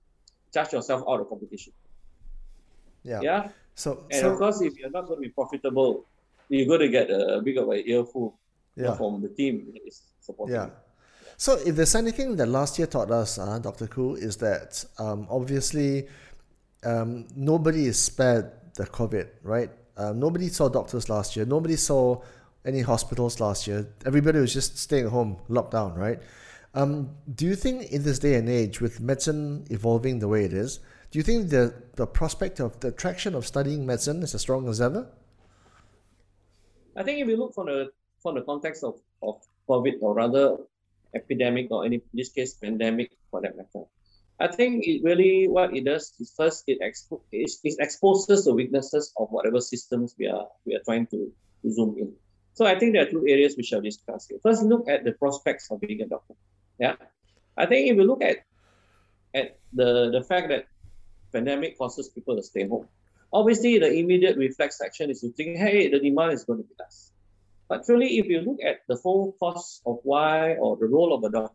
charge 0.52 0.73
yourself 0.75 1.00
out 1.09 1.20
of 1.20 1.28
competition. 1.28 1.73
Yeah. 3.04 3.20
Yeah. 3.23 3.49
So 3.75 4.04
And 4.11 4.20
so 4.20 4.32
of 4.32 4.38
course, 4.38 4.61
if 4.61 4.76
you're 4.78 4.90
not 4.90 5.06
going 5.06 5.18
to 5.20 5.26
be 5.28 5.32
profitable, 5.40 6.04
you're 6.50 6.66
going 6.66 6.80
to 6.80 6.92
get 6.99 7.09
a 7.09 7.40
big 7.42 7.56
of 7.56 7.68
an 7.70 7.82
earful 7.87 8.37
yeah. 8.76 8.94
from 8.97 9.23
the 9.23 9.28
team 9.28 9.54
that 9.73 9.80
is 9.87 10.02
supporting 10.20 10.56
Yeah. 10.56 10.66
you. 10.66 10.73
So 11.37 11.54
if 11.54 11.75
there's 11.76 11.94
anything 11.94 12.37
that 12.37 12.49
last 12.49 12.78
year 12.78 12.87
taught 12.87 13.11
us, 13.11 13.38
uh, 13.38 13.59
Dr. 13.59 13.87
Khoo, 13.87 14.18
is 14.18 14.37
that 14.38 14.85
um, 14.99 15.26
obviously 15.30 16.09
um, 16.85 17.26
nobody 17.35 17.87
is 17.87 17.99
spared 17.99 18.52
the 18.75 18.85
COVID, 18.85 19.28
right? 19.42 19.70
Uh, 19.97 20.12
nobody 20.12 20.49
saw 20.49 20.68
doctors 20.68 21.09
last 21.09 21.37
year. 21.37 21.47
Nobody 21.47 21.76
saw 21.76 22.20
any 22.66 22.82
hospitals 22.82 23.40
last 23.40 23.66
year. 23.66 23.88
Everybody 24.04 24.38
was 24.40 24.52
just 24.52 24.76
staying 24.76 25.06
at 25.06 25.12
home, 25.12 25.38
locked 25.49 25.73
down, 25.73 25.94
right? 25.94 26.20
Um, 26.72 27.10
do 27.34 27.46
you 27.46 27.56
think 27.56 27.90
in 27.90 28.04
this 28.04 28.18
day 28.18 28.34
and 28.34 28.48
age, 28.48 28.80
with 28.80 29.00
medicine 29.00 29.66
evolving 29.70 30.20
the 30.20 30.28
way 30.28 30.44
it 30.44 30.52
is, 30.52 30.78
do 31.10 31.18
you 31.18 31.24
think 31.24 31.50
the, 31.50 31.74
the 31.96 32.06
prospect 32.06 32.60
of 32.60 32.78
the 32.78 32.88
attraction 32.88 33.34
of 33.34 33.44
studying 33.44 33.84
medicine 33.84 34.22
is 34.22 34.34
as 34.34 34.40
strong 34.42 34.68
as 34.68 34.80
ever? 34.80 35.08
I 36.97 37.02
think 37.02 37.21
if 37.21 37.28
you 37.28 37.36
look 37.36 37.54
from 37.54 37.66
the 37.66 37.90
from 38.23 38.34
the 38.34 38.42
context 38.42 38.84
of, 38.84 39.00
of 39.23 39.40
COVID 39.68 39.95
or 40.02 40.14
rather 40.14 40.58
epidemic 41.14 41.68
or 41.71 41.84
any 41.84 41.97
in 41.97 42.02
this 42.12 42.30
case 42.30 42.54
pandemic 42.54 43.10
for 43.30 43.40
that 43.40 43.56
matter, 43.56 43.86
I 44.38 44.49
think 44.49 44.86
it 44.86 45.02
really 45.02 45.49
what 45.49 45.75
it 45.75 45.84
does 45.84 46.12
is 46.21 46.32
first 46.36 46.64
it, 46.66 46.78
expo- 46.80 47.23
it, 47.32 47.50
it 47.64 47.76
exposes 47.80 48.45
the 48.45 48.54
weaknesses 48.54 49.12
of 49.16 49.28
whatever 49.30 49.60
systems 49.60 50.14
we 50.18 50.28
are 50.28 50.47
we 50.64 50.75
are 50.75 50.82
trying 50.84 51.06
to, 51.08 51.32
to 51.62 51.73
zoom 51.73 51.97
in. 51.99 52.12
So 52.52 52.66
I 52.66 52.78
think 52.78 52.92
there 52.92 53.06
are 53.06 53.10
two 53.10 53.25
areas 53.26 53.54
we 53.56 53.62
shall 53.62 53.80
discuss 53.80 54.28
here. 54.28 54.38
First, 54.42 54.62
look 54.62 54.88
at 54.88 55.04
the 55.04 55.12
prospects 55.12 55.68
of 55.71 55.80
being 55.80 56.02
a 56.02 56.06
doctor. 56.06 56.34
Yeah, 56.80 56.97
I 57.56 57.66
think 57.66 57.90
if 57.90 57.97
you 57.97 58.04
look 58.04 58.23
at 58.23 58.38
at 59.34 59.58
the 59.73 60.10
the 60.10 60.23
fact 60.25 60.49
that 60.49 60.64
pandemic 61.32 61.76
causes 61.76 62.08
people 62.08 62.36
to 62.36 62.43
stay 62.43 62.66
home, 62.66 62.88
obviously 63.32 63.78
the 63.78 63.93
immediate 63.93 64.36
reflex 64.38 64.80
action 64.80 65.10
is 65.10 65.21
to 65.21 65.30
think, 65.32 65.58
hey, 65.58 65.88
the 65.88 66.00
demand 66.00 66.32
is 66.32 66.45
going 66.45 66.60
to 66.60 66.64
be 66.64 66.75
less. 66.80 67.12
But 67.69 67.84
truly, 67.84 68.19
if 68.19 68.26
you 68.26 68.40
look 68.40 68.58
at 68.66 68.80
the 68.88 68.97
full 68.97 69.36
cost 69.38 69.82
of 69.86 70.00
why 70.02 70.54
or 70.54 70.76
the 70.76 70.86
role 70.86 71.14
of 71.14 71.23
a 71.23 71.30
doctor, 71.30 71.54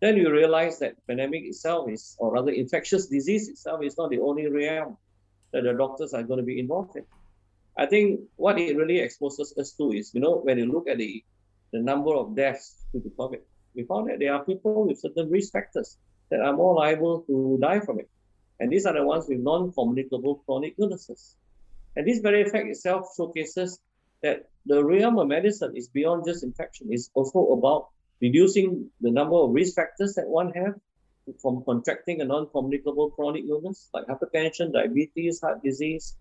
then 0.00 0.16
you 0.16 0.32
realize 0.32 0.78
that 0.78 0.94
pandemic 1.06 1.42
itself 1.44 1.90
is, 1.90 2.16
or 2.18 2.32
rather 2.32 2.52
infectious 2.52 3.06
disease 3.06 3.48
itself 3.48 3.82
is 3.82 3.98
not 3.98 4.10
the 4.10 4.20
only 4.20 4.46
realm 4.46 4.96
that 5.52 5.64
the 5.64 5.74
doctors 5.74 6.14
are 6.14 6.22
going 6.22 6.38
to 6.38 6.46
be 6.46 6.58
involved 6.58 6.96
in. 6.96 7.04
I 7.76 7.86
think 7.86 8.20
what 8.36 8.58
it 8.58 8.76
really 8.76 9.00
exposes 9.00 9.54
us 9.58 9.72
to 9.72 9.92
is, 9.92 10.14
you 10.14 10.20
know, 10.20 10.36
when 10.36 10.58
you 10.58 10.66
look 10.70 10.88
at 10.88 10.98
the, 10.98 11.22
the 11.72 11.80
number 11.80 12.14
of 12.14 12.34
deaths 12.34 12.84
due 12.92 13.00
to 13.00 13.10
COVID, 13.10 13.40
we 13.74 13.84
found 13.84 14.10
that 14.10 14.18
there 14.18 14.34
are 14.34 14.44
people 14.44 14.86
with 14.86 15.00
certain 15.00 15.30
risk 15.30 15.52
factors 15.52 15.96
that 16.30 16.40
are 16.40 16.52
more 16.52 16.74
liable 16.74 17.22
to 17.22 17.58
die 17.60 17.80
from 17.80 18.00
it. 18.00 18.08
And 18.60 18.70
these 18.70 18.86
are 18.86 18.94
the 18.94 19.04
ones 19.04 19.26
with 19.28 19.40
non-communicable 19.40 20.42
chronic 20.46 20.74
illnesses. 20.78 21.36
And 21.96 22.06
this 22.06 22.20
very 22.20 22.44
fact 22.44 22.68
itself 22.68 23.08
showcases 23.16 23.80
that 24.22 24.48
the 24.66 24.84
realm 24.84 25.18
of 25.18 25.28
medicine 25.28 25.76
is 25.76 25.88
beyond 25.88 26.24
just 26.26 26.44
infection. 26.44 26.88
It's 26.90 27.10
also 27.14 27.48
about 27.52 27.88
reducing 28.20 28.88
the 29.00 29.10
number 29.10 29.36
of 29.36 29.50
risk 29.50 29.74
factors 29.74 30.14
that 30.14 30.28
one 30.28 30.52
have 30.52 30.74
from 31.40 31.62
contracting 31.64 32.20
a 32.20 32.24
non-communicable 32.24 33.10
chronic 33.10 33.44
illness 33.48 33.88
like 33.92 34.06
hypertension, 34.06 34.72
diabetes, 34.72 35.40
heart 35.40 35.62
disease. 35.62 36.16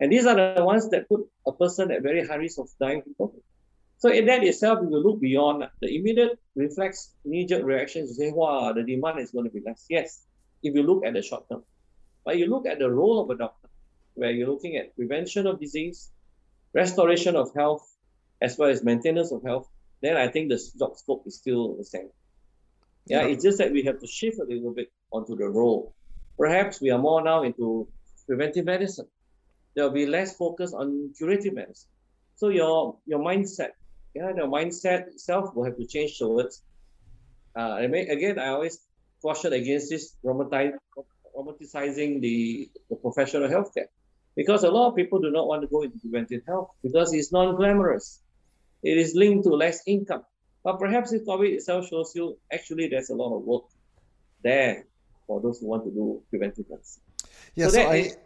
And 0.00 0.12
these 0.12 0.26
are 0.26 0.54
the 0.54 0.64
ones 0.64 0.88
that 0.90 1.08
put 1.08 1.26
a 1.46 1.52
person 1.52 1.90
at 1.90 2.02
very 2.02 2.26
high 2.26 2.36
risk 2.36 2.58
of 2.58 2.68
dying 2.80 3.02
from 3.02 3.14
COVID. 3.18 3.42
So 3.98 4.10
in 4.10 4.26
that 4.26 4.44
itself, 4.44 4.78
if 4.82 4.90
you 4.90 4.98
look 4.98 5.20
beyond 5.20 5.64
the 5.80 5.88
immediate 5.94 6.38
reflex, 6.54 7.14
knee-jerk 7.24 7.64
reactions, 7.64 8.10
you 8.10 8.14
say, 8.14 8.32
wow, 8.32 8.72
the 8.72 8.84
demand 8.84 9.18
is 9.18 9.32
going 9.32 9.44
to 9.44 9.50
be 9.50 9.60
less. 9.66 9.84
Yes, 9.88 10.22
if 10.62 10.74
you 10.74 10.82
look 10.84 11.04
at 11.04 11.14
the 11.14 11.22
short 11.22 11.48
term. 11.48 11.64
But 12.24 12.38
you 12.38 12.46
look 12.46 12.66
at 12.66 12.78
the 12.78 12.90
role 12.90 13.20
of 13.20 13.30
a 13.30 13.36
doctor, 13.36 13.68
where 14.14 14.30
you're 14.30 14.48
looking 14.48 14.76
at 14.76 14.94
prevention 14.96 15.46
of 15.46 15.58
disease, 15.60 16.10
restoration 16.74 17.34
of 17.34 17.52
health, 17.54 17.88
as 18.40 18.56
well 18.56 18.70
as 18.70 18.84
maintenance 18.84 19.32
of 19.32 19.42
health, 19.42 19.68
then 20.00 20.16
I 20.16 20.28
think 20.28 20.48
the 20.50 20.60
job 20.78 20.96
scope 20.96 21.24
is 21.26 21.36
still 21.36 21.76
the 21.76 21.84
same. 21.84 22.08
Yeah, 23.06 23.22
Yeah. 23.22 23.32
it's 23.32 23.42
just 23.42 23.58
that 23.58 23.72
we 23.72 23.82
have 23.84 23.98
to 24.00 24.06
shift 24.06 24.38
a 24.38 24.44
little 24.44 24.72
bit 24.72 24.92
onto 25.10 25.36
the 25.36 25.48
role. 25.48 25.94
Perhaps 26.36 26.80
we 26.80 26.90
are 26.90 26.98
more 26.98 27.22
now 27.22 27.42
into 27.42 27.88
preventive 28.26 28.64
medicine. 28.64 29.08
There 29.74 29.84
will 29.84 29.92
be 29.92 30.06
less 30.06 30.36
focus 30.36 30.72
on 30.72 31.12
curative 31.16 31.54
medicine. 31.54 31.90
So 32.36 32.48
your 32.50 32.98
your 33.06 33.18
mindset, 33.20 33.70
yeah, 34.18 34.32
the 34.32 34.42
mindset 34.42 35.06
itself 35.14 35.54
will 35.54 35.64
have 35.64 35.76
to 35.76 35.86
change 35.86 36.18
towards. 36.18 36.62
Uh, 37.56 37.74
I 37.82 37.86
mean, 37.86 38.10
again, 38.10 38.38
I 38.38 38.48
always 38.48 38.78
caution 39.22 39.52
against 39.52 39.90
this 39.90 40.14
romanti- 40.24 40.72
romanticizing 41.36 42.20
the, 42.20 42.68
the 42.90 42.96
professional 42.96 43.48
healthcare 43.48 43.88
because 44.36 44.64
a 44.64 44.70
lot 44.70 44.88
of 44.90 44.96
people 44.96 45.20
do 45.20 45.30
not 45.30 45.46
want 45.46 45.62
to 45.62 45.68
go 45.68 45.82
into 45.82 45.98
preventive 45.98 46.42
health 46.46 46.70
because 46.82 47.12
it's 47.12 47.30
non-glamorous. 47.32 48.20
It 48.82 48.98
is 48.98 49.14
linked 49.14 49.44
to 49.44 49.50
less 49.50 49.82
income. 49.86 50.24
But 50.64 50.78
perhaps 50.78 51.12
if 51.12 51.24
COVID 51.24 51.50
itself 51.52 51.88
shows 51.88 52.12
you 52.14 52.38
actually 52.52 52.88
there's 52.88 53.10
a 53.10 53.14
lot 53.14 53.36
of 53.36 53.42
work 53.42 53.64
there 54.42 54.84
for 55.26 55.40
those 55.40 55.60
who 55.60 55.66
want 55.68 55.84
to 55.84 55.90
do 55.90 56.22
preventive 56.30 56.66
medicine. 56.68 57.02
Yeah, 57.54 57.66
so 57.66 57.72
so, 57.72 57.80
I, 57.82 57.94
is- 57.96 58.16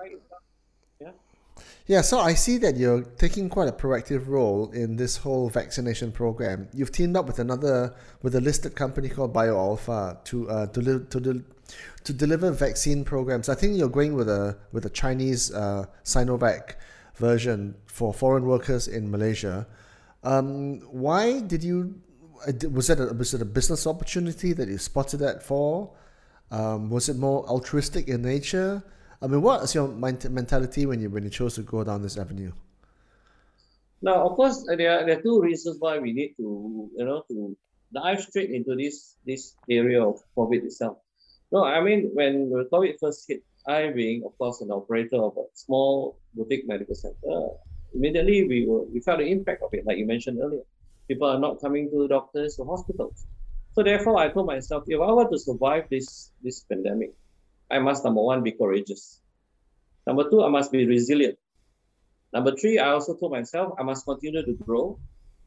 Yeah, 1.86 2.00
so 2.02 2.20
I 2.20 2.34
see 2.34 2.58
that 2.58 2.76
you're 2.76 3.02
taking 3.02 3.48
quite 3.48 3.68
a 3.68 3.72
proactive 3.72 4.28
role 4.28 4.70
in 4.70 4.96
this 4.96 5.16
whole 5.16 5.48
vaccination 5.48 6.12
program. 6.12 6.68
You've 6.72 6.92
teamed 6.92 7.16
up 7.16 7.26
with 7.26 7.40
another 7.40 7.94
with 8.22 8.36
a 8.36 8.40
listed 8.40 8.76
company 8.76 9.08
called 9.08 9.34
BioAlpha 9.34 10.22
to 10.24 10.48
uh, 10.48 10.66
to, 10.68 11.00
to, 11.10 11.44
to 12.04 12.12
deliver 12.12 12.50
vaccine 12.52 13.04
programs. 13.04 13.48
I 13.48 13.56
think 13.56 13.76
you're 13.76 13.88
going 13.88 14.14
with 14.14 14.28
a 14.28 14.56
with 14.70 14.86
a 14.86 14.90
Chinese 14.90 15.52
uh, 15.52 15.86
Sinovac 16.04 16.74
version 17.16 17.74
for 17.86 18.14
foreign 18.14 18.46
workers 18.46 18.86
in 18.86 19.10
Malaysia. 19.10 19.66
Um, 20.22 20.80
why 20.90 21.40
did 21.40 21.64
you? 21.64 22.00
uh, 22.46 22.52
Was 22.70 22.90
it 22.90 23.00
a, 23.00 23.06
was 23.12 23.34
it 23.34 23.42
a 23.42 23.44
business 23.44 23.88
opportunity 23.88 24.52
that 24.52 24.68
you 24.68 24.78
spotted 24.78 25.18
that 25.18 25.42
for? 25.42 25.90
Um, 26.52 26.90
was 26.90 27.08
it 27.08 27.16
more 27.16 27.44
altruistic 27.48 28.06
in 28.06 28.22
nature? 28.22 28.84
I 29.22 29.28
mean, 29.28 29.40
what 29.40 29.62
is 29.62 29.74
your 29.74 29.86
mentality 29.86 30.84
when 30.84 31.00
you 31.00 31.08
when 31.08 31.22
you 31.22 31.30
chose 31.30 31.54
to 31.54 31.62
go 31.62 31.84
down 31.84 32.02
this 32.02 32.18
avenue? 32.18 32.50
Now, 34.02 34.26
of 34.26 34.34
course, 34.34 34.66
uh, 34.68 34.74
there 34.74 34.98
are, 34.98 35.06
there 35.06 35.18
are 35.18 35.22
two 35.22 35.40
reasons 35.40 35.76
why 35.78 36.00
we 36.00 36.12
need 36.12 36.34
to, 36.38 36.90
you 36.96 37.04
know, 37.04 37.22
to 37.28 37.56
dive 37.94 38.20
straight 38.20 38.50
into 38.50 38.74
this 38.74 39.14
this 39.24 39.54
area 39.70 40.02
of 40.02 40.18
COVID 40.36 40.64
itself. 40.64 40.98
No, 41.52 41.62
I 41.64 41.80
mean, 41.80 42.10
when 42.14 42.50
COVID 42.50 42.98
first 42.98 43.26
hit, 43.28 43.44
I 43.64 43.90
being, 43.90 44.24
of 44.24 44.36
course, 44.38 44.60
an 44.60 44.72
operator 44.72 45.22
of 45.22 45.36
a 45.36 45.44
small 45.54 46.18
boutique 46.34 46.66
medical 46.66 46.96
center, 46.96 47.54
immediately 47.94 48.48
we 48.48 48.66
were 48.66 48.82
we 48.90 48.98
felt 49.00 49.20
the 49.20 49.30
impact 49.30 49.62
of 49.62 49.72
it, 49.72 49.86
like 49.86 49.98
you 49.98 50.06
mentioned 50.06 50.40
earlier. 50.42 50.66
People 51.06 51.28
are 51.28 51.38
not 51.38 51.60
coming 51.60 51.88
to 51.90 52.08
doctors 52.08 52.58
or 52.58 52.66
hospitals. 52.66 53.24
So 53.74 53.84
therefore, 53.84 54.18
I 54.18 54.30
told 54.30 54.46
myself, 54.46 54.82
if 54.88 55.00
I 55.00 55.12
want 55.12 55.30
to 55.30 55.38
survive 55.38 55.86
this 55.90 56.32
this 56.42 56.64
pandemic, 56.64 57.14
I 57.72 57.78
must 57.78 58.04
number 58.04 58.20
one 58.20 58.42
be 58.42 58.52
courageous. 58.52 59.20
Number 60.06 60.28
two, 60.28 60.44
I 60.44 60.50
must 60.50 60.70
be 60.70 60.86
resilient. 60.86 61.38
Number 62.32 62.54
three, 62.54 62.78
I 62.78 62.90
also 62.90 63.16
told 63.16 63.32
myself 63.32 63.74
I 63.78 63.82
must 63.82 64.04
continue 64.04 64.44
to 64.44 64.52
grow. 64.52 64.98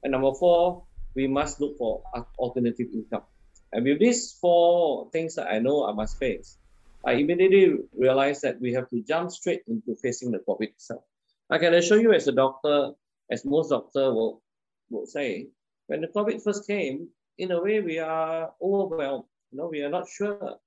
And 0.03 0.11
number 0.11 0.33
four, 0.33 0.83
we 1.13 1.27
must 1.27 1.61
look 1.61 1.77
for 1.77 2.01
alternative 2.39 2.87
income. 2.93 3.23
And 3.71 3.85
with 3.85 3.99
these 3.99 4.33
four 4.41 5.09
things 5.11 5.35
that 5.35 5.47
I 5.51 5.59
know 5.59 5.85
I 5.85 5.93
must 5.93 6.17
face, 6.17 6.57
I 7.05 7.13
immediately 7.13 7.85
realized 7.95 8.41
that 8.41 8.59
we 8.59 8.73
have 8.73 8.89
to 8.89 9.01
jump 9.01 9.29
straight 9.29 9.61
into 9.67 9.95
facing 10.01 10.31
the 10.31 10.39
COVID 10.39 10.73
itself. 10.73 11.03
I 11.49 11.59
can 11.59 11.73
assure 11.75 12.01
you 12.01 12.13
as 12.13 12.27
a 12.27 12.31
doctor, 12.31 12.91
as 13.29 13.45
most 13.45 13.69
doctors 13.69 14.13
will, 14.13 14.41
will 14.89 15.05
say, 15.05 15.49
when 15.87 16.01
the 16.01 16.07
COVID 16.07 16.43
first 16.43 16.65
came, 16.65 17.09
in 17.37 17.51
a 17.51 17.61
way 17.61 17.81
we 17.81 17.99
are 17.99 18.51
overwhelmed. 18.61 19.25
You 19.51 19.59
know, 19.59 19.67
we 19.67 19.81
are 19.83 19.89
not 19.89 20.07
sure 20.09 20.57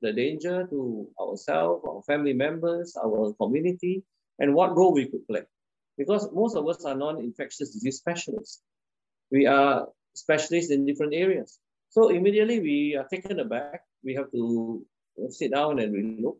the 0.00 0.12
danger 0.12 0.66
to 0.68 1.08
ourselves, 1.20 1.84
our 1.88 2.02
family 2.02 2.32
members, 2.32 2.96
our 2.96 3.32
community, 3.34 4.02
and 4.38 4.54
what 4.54 4.76
role 4.76 4.92
we 4.92 5.06
could 5.06 5.26
play. 5.26 5.42
Because 5.96 6.30
most 6.32 6.56
of 6.56 6.68
us 6.68 6.84
are 6.84 6.94
non-infectious 6.94 7.70
disease 7.70 7.98
specialists. 7.98 8.62
We 9.30 9.46
are 9.46 9.88
specialists 10.14 10.70
in 10.70 10.86
different 10.86 11.14
areas. 11.14 11.58
So 11.90 12.10
immediately 12.10 12.60
we 12.60 12.96
are 12.96 13.06
taken 13.08 13.40
aback. 13.40 13.82
We 14.04 14.14
have 14.14 14.30
to 14.32 14.86
sit 15.30 15.52
down 15.52 15.78
and 15.80 15.92
we 15.92 16.22
look. 16.22 16.38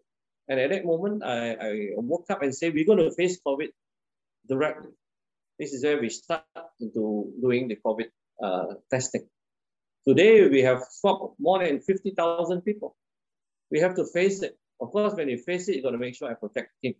And 0.48 0.60
at 0.60 0.70
that 0.70 0.84
moment, 0.84 1.22
I, 1.24 1.52
I 1.54 1.88
woke 1.96 2.26
up 2.30 2.42
and 2.42 2.54
said, 2.54 2.72
we're 2.74 2.86
going 2.86 2.98
to 2.98 3.10
face 3.10 3.38
COVID 3.44 3.68
directly. 4.48 4.92
This 5.58 5.72
is 5.72 5.82
where 5.82 6.00
we 6.00 6.08
start 6.08 6.44
into 6.80 7.32
doing 7.42 7.68
the 7.68 7.76
COVID 7.84 8.06
uh, 8.42 8.74
testing. 8.90 9.26
Today, 10.06 10.48
we 10.48 10.62
have 10.62 10.82
swapped 10.88 11.34
more 11.38 11.58
than 11.58 11.80
50,000 11.80 12.62
people. 12.62 12.96
We 13.70 13.80
have 13.80 13.94
to 13.96 14.04
face 14.04 14.42
it. 14.42 14.58
Of 14.80 14.90
course, 14.90 15.14
when 15.14 15.28
you 15.28 15.38
face 15.38 15.68
it, 15.68 15.76
you 15.76 15.82
got 15.82 15.90
to 15.90 15.98
make 15.98 16.14
sure 16.14 16.30
I 16.30 16.34
protect 16.34 16.72
him. 16.82 16.94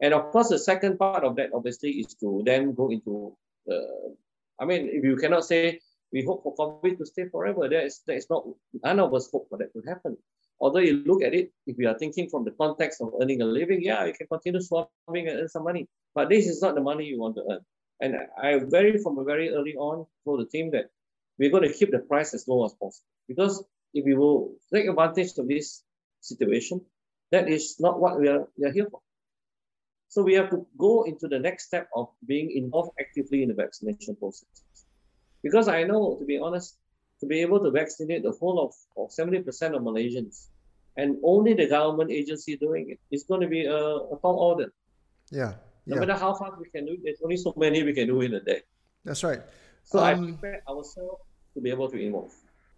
And 0.00 0.14
of 0.14 0.30
course, 0.30 0.48
the 0.48 0.58
second 0.58 0.98
part 0.98 1.24
of 1.24 1.36
that, 1.36 1.50
obviously, 1.52 1.90
is 1.90 2.14
to 2.20 2.42
then 2.44 2.74
go 2.74 2.90
into 2.90 3.36
I 4.60 4.66
mean, 4.66 4.90
if 4.92 5.04
you 5.04 5.16
cannot 5.16 5.44
say 5.44 5.80
we 6.12 6.24
hope 6.24 6.42
for 6.42 6.54
COVID 6.54 6.98
to 6.98 7.06
stay 7.06 7.28
forever, 7.28 7.68
that 7.68 7.84
is, 7.84 8.02
that 8.06 8.16
is 8.16 8.26
not, 8.28 8.44
none 8.84 9.00
of 9.00 9.14
us 9.14 9.30
hope 9.32 9.48
for 9.48 9.58
that 9.58 9.72
to 9.72 9.82
happen. 9.88 10.16
Although 10.60 10.80
you 10.80 11.02
look 11.06 11.22
at 11.22 11.32
it, 11.32 11.52
if 11.66 11.76
we 11.78 11.86
are 11.86 11.96
thinking 11.96 12.28
from 12.28 12.44
the 12.44 12.50
context 12.50 13.00
of 13.00 13.12
earning 13.20 13.40
a 13.40 13.46
living, 13.46 13.82
yeah, 13.82 14.04
you 14.04 14.12
can 14.12 14.26
continue 14.26 14.60
swapping 14.60 15.28
and 15.28 15.40
earn 15.40 15.48
some 15.48 15.64
money. 15.64 15.88
But 16.14 16.28
this 16.28 16.46
is 16.46 16.60
not 16.60 16.74
the 16.74 16.82
money 16.82 17.04
you 17.04 17.18
want 17.18 17.36
to 17.36 17.44
earn. 17.50 17.60
And 18.00 18.16
I 18.42 18.58
very, 18.58 18.98
from 18.98 19.24
very 19.24 19.50
early 19.50 19.74
on, 19.76 20.06
told 20.24 20.40
the 20.40 20.46
team 20.46 20.70
that 20.72 20.90
we're 21.38 21.50
going 21.50 21.62
to 21.62 21.72
keep 21.72 21.90
the 21.90 22.00
price 22.00 22.34
as 22.34 22.46
low 22.46 22.66
as 22.66 22.72
possible. 22.72 23.06
Because 23.26 23.64
if 23.94 24.04
we 24.04 24.14
will 24.14 24.52
take 24.72 24.86
advantage 24.86 25.36
of 25.38 25.48
this 25.48 25.82
situation, 26.20 26.80
that 27.30 27.48
is 27.48 27.76
not 27.78 28.00
what 28.00 28.18
we 28.18 28.28
are, 28.28 28.48
we 28.56 28.66
are 28.66 28.72
here 28.72 28.86
for. 28.90 29.00
So 30.08 30.22
we 30.22 30.34
have 30.34 30.50
to 30.50 30.66
go 30.76 31.04
into 31.04 31.28
the 31.28 31.38
next 31.38 31.66
step 31.66 31.88
of 31.94 32.08
being 32.26 32.50
involved 32.50 32.90
actively 32.98 33.42
in 33.42 33.48
the 33.48 33.54
vaccination 33.54 34.16
process. 34.16 34.48
Because 35.42 35.68
I 35.68 35.84
know, 35.84 36.16
to 36.18 36.24
be 36.24 36.38
honest, 36.38 36.76
to 37.20 37.26
be 37.26 37.40
able 37.40 37.60
to 37.62 37.70
vaccinate 37.70 38.22
the 38.24 38.32
whole 38.32 38.58
of, 38.60 38.74
of 38.96 39.10
70% 39.10 39.46
of 39.76 39.82
Malaysians 39.82 40.48
and 40.96 41.16
only 41.22 41.54
the 41.54 41.68
government 41.68 42.10
agency 42.10 42.56
doing 42.56 42.90
it 42.90 42.98
is 43.10 43.22
going 43.24 43.40
to 43.40 43.46
be 43.46 43.66
a, 43.66 43.76
a 43.76 44.18
tall 44.20 44.38
order. 44.38 44.72
Yeah. 45.30 45.54
No 45.86 45.96
matter 45.96 46.14
how 46.14 46.34
fast 46.34 46.58
we 46.58 46.68
can 46.70 46.86
do 46.86 46.92
it, 46.92 47.00
there's 47.04 47.20
only 47.22 47.36
so 47.36 47.54
many 47.56 47.82
we 47.82 47.92
can 47.92 48.06
do 48.06 48.20
in 48.20 48.34
a 48.34 48.40
day. 48.40 48.62
That's 49.04 49.24
right. 49.24 49.40
So 49.84 49.98
um, 49.98 50.04
I 50.04 50.32
prepare 50.32 50.62
ourselves 50.68 51.22
to 51.54 51.60
be 51.60 51.70
able 51.70 51.88
to 51.90 51.98
involve. 51.98 52.32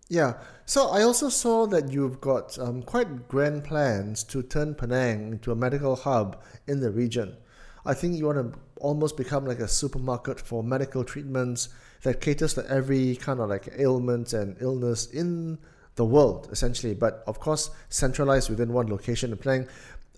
Yeah. 0.08 0.34
So 0.66 0.88
I 0.88 1.02
also 1.02 1.28
saw 1.28 1.66
that 1.68 1.90
you've 1.92 2.20
got 2.20 2.58
um, 2.58 2.82
quite 2.82 3.28
grand 3.28 3.64
plans 3.64 4.22
to 4.24 4.42
turn 4.42 4.74
Penang 4.74 5.32
into 5.32 5.52
a 5.52 5.56
medical 5.56 5.96
hub 5.96 6.42
in 6.66 6.80
the 6.80 6.90
region. 6.90 7.36
I 7.84 7.94
think 7.94 8.16
you 8.16 8.26
want 8.26 8.52
to 8.52 8.58
almost 8.76 9.16
become 9.16 9.44
like 9.46 9.58
a 9.58 9.68
supermarket 9.68 10.40
for 10.40 10.62
medical 10.62 11.04
treatments 11.04 11.68
that 12.02 12.20
caters 12.20 12.54
to 12.54 12.68
every 12.70 13.16
kind 13.16 13.40
of 13.40 13.48
like 13.48 13.68
ailment 13.78 14.32
and 14.32 14.56
illness 14.60 15.06
in 15.06 15.58
the 15.94 16.04
world, 16.04 16.48
essentially. 16.52 16.94
But 16.94 17.24
of 17.26 17.40
course, 17.40 17.70
centralized 17.88 18.50
within 18.50 18.72
one 18.72 18.88
location. 18.88 19.36
Penang, 19.36 19.68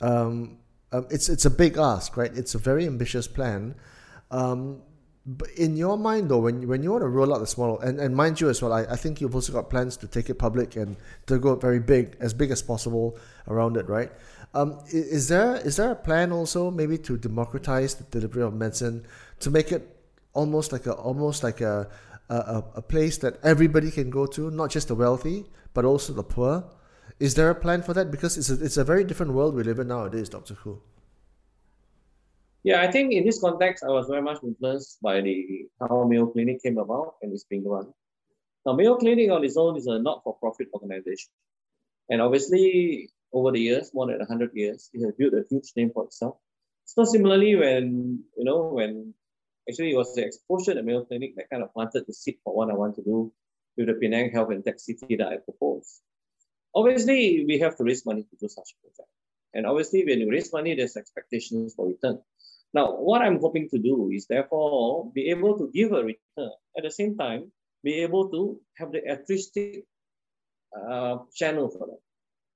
um, 0.00 0.58
um, 0.92 1.06
it's 1.10 1.28
it's 1.28 1.44
a 1.44 1.50
big 1.50 1.78
ask, 1.78 2.16
right? 2.16 2.30
It's 2.34 2.54
a 2.54 2.58
very 2.58 2.86
ambitious 2.86 3.26
plan. 3.26 3.74
Um, 4.30 4.82
but 5.26 5.50
in 5.52 5.76
your 5.76 5.96
mind, 5.96 6.30
though, 6.30 6.38
when 6.38 6.68
when 6.68 6.82
you 6.82 6.90
want 6.92 7.02
to 7.02 7.08
roll 7.08 7.34
out 7.34 7.38
this 7.38 7.56
model, 7.56 7.80
and, 7.80 7.98
and 7.98 8.14
mind 8.14 8.40
you 8.40 8.50
as 8.50 8.60
well, 8.60 8.72
I, 8.72 8.82
I 8.82 8.96
think 8.96 9.20
you've 9.20 9.34
also 9.34 9.52
got 9.52 9.70
plans 9.70 9.96
to 9.98 10.06
take 10.06 10.28
it 10.28 10.34
public 10.34 10.76
and 10.76 10.96
to 11.26 11.38
go 11.38 11.54
very 11.54 11.80
big, 11.80 12.16
as 12.20 12.34
big 12.34 12.50
as 12.50 12.62
possible 12.62 13.16
around 13.48 13.76
it, 13.78 13.88
right? 13.88 14.12
Um, 14.52 14.78
is 14.88 15.28
there 15.28 15.56
is 15.56 15.76
there 15.76 15.90
a 15.90 15.96
plan 15.96 16.30
also 16.30 16.70
maybe 16.70 16.98
to 16.98 17.16
democratize 17.16 17.94
the 17.94 18.04
delivery 18.04 18.42
of 18.42 18.54
medicine 18.54 19.06
to 19.40 19.50
make 19.50 19.72
it 19.72 19.96
almost 20.34 20.72
like 20.72 20.86
a 20.86 20.92
almost 20.92 21.42
like 21.42 21.60
a 21.60 21.88
a, 22.28 22.62
a 22.76 22.82
place 22.82 23.18
that 23.18 23.38
everybody 23.42 23.90
can 23.90 24.10
go 24.10 24.26
to, 24.26 24.50
not 24.50 24.70
just 24.70 24.88
the 24.88 24.94
wealthy, 24.94 25.46
but 25.72 25.84
also 25.84 26.12
the 26.12 26.22
poor? 26.22 26.64
Is 27.18 27.34
there 27.34 27.50
a 27.50 27.54
plan 27.54 27.82
for 27.82 27.94
that? 27.94 28.10
Because 28.10 28.36
it's 28.36 28.50
a, 28.50 28.62
it's 28.62 28.76
a 28.76 28.84
very 28.84 29.04
different 29.04 29.32
world 29.32 29.54
we 29.54 29.62
live 29.62 29.78
in 29.78 29.88
nowadays, 29.88 30.28
Doctor 30.28 30.54
Khoo. 30.54 30.80
Yeah, 32.64 32.80
I 32.80 32.90
think 32.90 33.12
in 33.12 33.26
this 33.26 33.40
context, 33.40 33.84
I 33.84 33.88
was 33.88 34.08
very 34.08 34.22
much 34.22 34.38
influenced 34.42 35.00
by 35.02 35.20
the 35.20 35.68
how 35.78 36.04
Mayo 36.04 36.26
Clinic 36.26 36.62
came 36.62 36.78
about 36.78 37.16
and 37.20 37.30
is 37.32 37.44
being 37.44 37.68
run. 37.68 37.92
Now, 38.64 38.72
Mayo 38.72 38.96
Clinic 38.96 39.30
on 39.30 39.44
its 39.44 39.58
own 39.58 39.76
is 39.76 39.86
a 39.86 39.98
not-for-profit 39.98 40.68
organization. 40.72 41.30
And 42.08 42.22
obviously, 42.22 43.10
over 43.34 43.52
the 43.52 43.60
years, 43.60 43.90
more 43.92 44.06
than 44.06 44.18
100 44.18 44.52
years, 44.54 44.88
it 44.94 45.04
has 45.04 45.14
built 45.14 45.34
a 45.34 45.44
huge 45.50 45.72
name 45.76 45.90
for 45.92 46.04
itself. 46.04 46.36
So 46.86 47.04
similarly, 47.04 47.54
when, 47.54 48.24
you 48.36 48.44
know, 48.44 48.70
when 48.72 49.12
actually 49.68 49.92
it 49.92 49.96
was 49.96 50.14
the 50.14 50.24
exposure 50.24 50.72
at 50.72 50.84
Mayo 50.84 51.04
Clinic 51.04 51.36
that 51.36 51.50
kind 51.50 51.62
of 51.62 51.72
planted 51.74 52.04
the 52.06 52.14
seed 52.14 52.38
for 52.44 52.56
what 52.56 52.70
I 52.70 52.74
want 52.74 52.94
to 52.96 53.02
do 53.02 53.30
with 53.76 53.88
the 53.88 53.94
Penang 53.94 54.32
Health 54.32 54.50
and 54.50 54.64
Tech 54.64 54.80
City 54.80 55.16
that 55.16 55.28
I 55.28 55.36
propose. 55.36 56.00
Obviously, 56.74 57.44
we 57.46 57.58
have 57.58 57.76
to 57.76 57.84
raise 57.84 58.06
money 58.06 58.22
to 58.22 58.36
do 58.40 58.48
such 58.48 58.70
a 58.72 58.80
project. 58.80 59.10
And 59.52 59.66
obviously, 59.66 60.04
when 60.04 60.18
you 60.20 60.30
raise 60.30 60.52
money, 60.52 60.74
there's 60.74 60.96
expectations 60.96 61.74
for 61.74 61.88
return. 61.88 62.20
Now, 62.74 62.90
what 62.90 63.22
I'm 63.22 63.38
hoping 63.40 63.68
to 63.70 63.78
do 63.78 64.10
is 64.12 64.26
therefore 64.26 65.10
be 65.14 65.30
able 65.30 65.56
to 65.58 65.70
give 65.72 65.92
a 65.92 66.02
return. 66.02 66.50
At 66.76 66.82
the 66.82 66.90
same 66.90 67.16
time, 67.16 67.52
be 67.84 68.02
able 68.02 68.28
to 68.30 68.60
have 68.78 68.90
the 68.90 69.08
artistic 69.08 69.84
uh, 70.74 71.18
channel 71.32 71.70
for 71.70 71.86
that, 71.86 72.00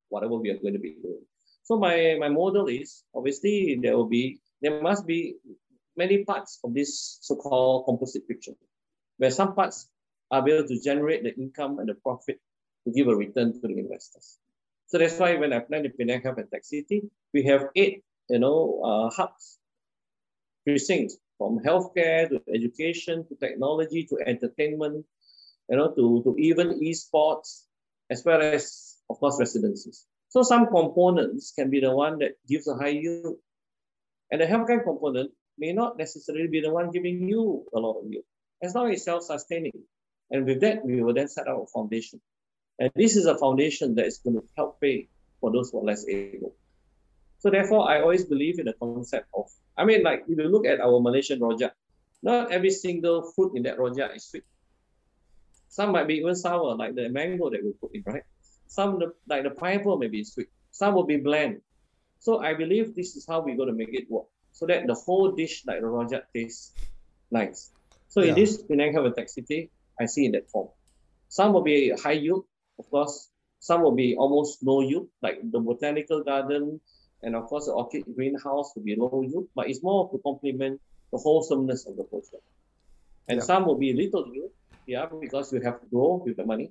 whatever 0.09 0.35
we 0.35 0.51
are 0.51 0.59
going 0.59 0.75
to 0.75 0.81
be 0.81 0.97
doing. 1.01 1.23
So 1.63 1.79
my, 1.79 2.17
my 2.19 2.29
model 2.29 2.67
is 2.67 3.05
obviously 3.15 3.79
there 3.81 3.97
will 3.97 4.09
be, 4.09 4.41
there 4.61 4.83
must 4.83 5.07
be 5.07 5.37
many 5.97 6.25
parts 6.25 6.59
of 6.65 6.75
this 6.75 7.19
so-called 7.21 7.85
composite 7.85 8.27
picture, 8.27 8.55
where 9.19 9.31
some 9.31 9.55
parts 9.55 9.89
are 10.33 10.47
able 10.49 10.67
to 10.67 10.81
generate 10.81 11.23
the 11.23 11.35
income 11.37 11.79
and 11.79 11.89
the 11.89 11.95
profit 11.95 12.41
to 12.85 12.93
give 12.93 13.07
a 13.07 13.15
return 13.15 13.53
to 13.53 13.69
the 13.69 13.79
investors. 13.79 14.39
So 14.89 14.99
that's 14.99 15.19
why 15.19 15.37
when 15.37 15.53
I 15.53 15.61
plan 15.61 15.85
the 15.85 15.91
Penang 15.91 16.23
Health 16.23 16.39
and 16.39 16.51
Tech 16.51 16.65
City, 16.65 17.03
we 17.33 17.45
have 17.45 17.69
eight, 17.77 18.03
you 18.29 18.41
know, 18.41 18.81
uh, 18.83 19.15
hubs 19.15 19.59
precincts 20.69 21.17
from 21.39 21.61
healthcare 21.61 22.29
to 22.29 22.37
education 22.55 23.25
to 23.29 23.35
technology 23.37 24.07
to 24.11 24.19
entertainment, 24.27 25.07
you 25.71 25.77
know, 25.77 25.89
to, 25.97 26.23
to 26.25 26.37
even 26.39 26.79
esports, 26.81 27.63
as 28.11 28.23
well 28.25 28.43
as, 28.43 28.97
of 29.09 29.19
course, 29.19 29.37
residences. 29.39 30.05
So 30.29 30.43
some 30.43 30.67
components 30.67 31.53
can 31.59 31.71
be 31.71 31.81
the 31.81 31.95
one 31.95 32.19
that 32.19 32.33
gives 32.47 32.69
a 32.69 32.75
high 32.75 32.99
yield. 33.01 33.37
And 34.31 34.43
the 34.43 34.47
healthcare 34.47 34.85
component 34.85 35.31
may 35.57 35.73
not 35.73 35.97
necessarily 35.97 36.49
be 36.49 36.61
the 36.61 36.71
one 36.71 36.91
giving 36.91 37.27
you 37.27 37.65
a 37.75 37.79
lot 37.79 38.01
of 38.01 38.11
yield, 38.11 38.25
as 38.63 38.75
long 38.75 38.89
as 38.91 38.97
it's 38.97 39.05
self-sustaining. 39.05 39.73
And 40.31 40.45
with 40.45 40.61
that, 40.61 40.85
we 40.85 41.03
will 41.03 41.15
then 41.15 41.29
set 41.29 41.49
up 41.49 41.63
a 41.63 41.67
foundation. 41.67 42.21
And 42.79 42.93
this 42.95 43.17
is 43.17 43.25
a 43.25 43.39
foundation 43.39 43.95
that 43.95 44.07
is 44.07 44.19
going 44.19 44.37
to 44.37 44.45
help 44.55 44.81
pay 44.83 45.09
for 45.41 45.51
those 45.51 45.71
who 45.71 45.81
are 45.81 45.85
less 45.85 46.07
able. 46.07 46.55
So 47.39 47.51
therefore, 47.51 47.89
I 47.89 48.01
always 48.01 48.25
believe 48.25 48.59
in 48.59 48.67
the 48.67 48.75
concept 48.75 49.29
of 49.35 49.47
I 49.79 49.85
mean, 49.85 50.03
like 50.03 50.25
if 50.27 50.37
you 50.37 50.49
look 50.49 50.67
at 50.67 50.81
our 50.81 51.01
Malaysian 51.01 51.39
rojak, 51.39 51.71
not 52.23 52.51
every 52.51 52.71
single 52.71 53.31
fruit 53.33 53.55
in 53.55 53.63
that 53.63 53.79
rojak 53.79 54.17
is 54.17 54.27
sweet. 54.27 54.43
Some 55.69 55.93
might 55.93 56.09
be 56.09 56.15
even 56.15 56.35
sour, 56.35 56.75
like 56.75 56.97
the 56.97 57.09
mango 57.09 57.49
that 57.51 57.63
we 57.63 57.73
put 57.81 57.95
in, 57.95 58.03
right? 58.07 58.25
Some 58.67 58.99
the 58.99 59.15
like 59.29 59.45
the 59.45 59.51
pineapple 59.51 59.97
may 59.99 60.09
be 60.09 60.25
sweet. 60.25 60.49
Some 60.73 60.95
will 60.95 61.07
be 61.07 61.17
bland. 61.17 61.61
So 62.19 62.43
I 62.43 62.55
believe 62.55 62.97
this 62.97 63.15
is 63.15 63.25
how 63.27 63.41
we're 63.41 63.57
going 63.57 63.69
to 63.69 63.75
make 63.75 63.95
it 63.95 64.11
work, 64.11 64.27
so 64.51 64.67
that 64.67 64.87
the 64.89 64.95
whole 64.95 65.31
dish, 65.31 65.63
like 65.65 65.81
the 65.81 65.87
rojak, 65.87 66.23
tastes 66.35 66.73
nice. 67.31 67.71
So 68.09 68.21
yeah. 68.21 68.31
in 68.31 68.35
this 68.35 68.61
Penang 68.63 68.93
Health 68.93 69.15
Tech 69.15 69.29
City, 69.29 69.71
I 70.01 70.07
see 70.07 70.27
in 70.27 70.33
that 70.33 70.51
form. 70.51 70.69
Some 71.29 71.53
will 71.53 71.63
be 71.63 71.91
high 71.91 72.19
yield, 72.19 72.47
of 72.79 72.91
course. 72.91 73.31
Some 73.61 73.83
will 73.83 73.95
be 73.95 74.17
almost 74.17 74.63
no 74.63 74.81
yield, 74.81 75.09
like 75.23 75.39
the 75.43 75.61
botanical 75.61 76.25
garden, 76.25 76.81
and 77.23 77.35
of 77.35 77.47
course 77.47 77.67
the 77.67 77.73
orchid 77.73 78.05
greenhouse 78.15 78.73
will 78.75 78.83
be 78.83 78.97
low 78.97 79.23
yield, 79.23 79.49
but 79.55 79.69
it's 79.69 79.83
more 79.83 80.11
to 80.11 80.19
complement 80.19 80.81
the 81.13 81.19
wholesomeness 81.19 81.87
of 81.87 81.97
the 81.97 82.05
project. 82.05 82.43
And 83.29 83.39
yeah. 83.39 83.45
some 83.45 83.67
will 83.67 83.77
be 83.77 83.93
little 83.93 84.33
yield, 84.33 84.51
yeah, 84.87 85.07
because 85.21 85.53
you 85.53 85.61
have 85.61 85.81
to 85.81 85.87
grow 85.87 86.23
with 86.25 86.37
the 86.37 86.45
money. 86.45 86.71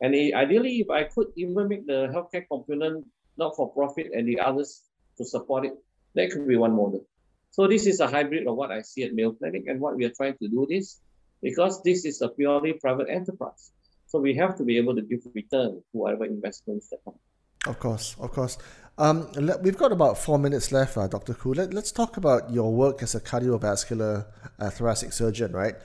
And 0.00 0.14
ideally, 0.14 0.80
if 0.80 0.90
I 0.90 1.04
could 1.04 1.28
even 1.36 1.68
make 1.68 1.86
the 1.86 2.08
healthcare 2.08 2.46
component 2.48 3.06
not 3.36 3.56
for 3.56 3.70
profit 3.72 4.10
and 4.12 4.26
the 4.26 4.40
others 4.40 4.82
to 5.18 5.24
support 5.24 5.64
it, 5.64 5.74
that 6.14 6.30
could 6.30 6.46
be 6.46 6.56
one 6.56 6.74
model. 6.74 7.04
So 7.50 7.68
this 7.68 7.86
is 7.86 8.00
a 8.00 8.06
hybrid 8.06 8.46
of 8.46 8.56
what 8.56 8.70
I 8.70 8.82
see 8.82 9.04
at 9.04 9.14
Mayo 9.14 9.32
Clinic 9.32 9.64
and 9.66 9.80
what 9.80 9.96
we 9.96 10.04
are 10.04 10.10
trying 10.16 10.36
to 10.38 10.48
do 10.48 10.66
this 10.68 11.00
because 11.42 11.82
this 11.82 12.04
is 12.04 12.22
a 12.22 12.28
purely 12.28 12.72
private 12.74 13.08
enterprise. 13.10 13.72
So 14.06 14.20
we 14.20 14.34
have 14.36 14.56
to 14.58 14.64
be 14.64 14.78
able 14.78 14.94
to 14.96 15.02
give 15.02 15.20
return 15.34 15.70
to 15.76 15.82
whatever 15.92 16.24
investments 16.24 16.88
that 16.88 16.98
come. 17.04 17.18
Of 17.66 17.78
course, 17.78 18.16
of 18.18 18.32
course. 18.32 18.58
Um, 18.98 19.28
we've 19.62 19.76
got 19.76 19.92
about 19.92 20.18
four 20.18 20.38
minutes 20.38 20.72
left, 20.72 20.96
uh, 20.96 21.06
Dr. 21.06 21.34
Khoo. 21.34 21.54
Let, 21.56 21.74
us 21.74 21.92
talk 21.92 22.16
about 22.16 22.50
your 22.50 22.72
work 22.72 23.02
as 23.02 23.14
a 23.14 23.20
cardiovascular 23.20 24.26
uh, 24.58 24.70
thoracic 24.70 25.12
surgeon, 25.12 25.52
right? 25.52 25.76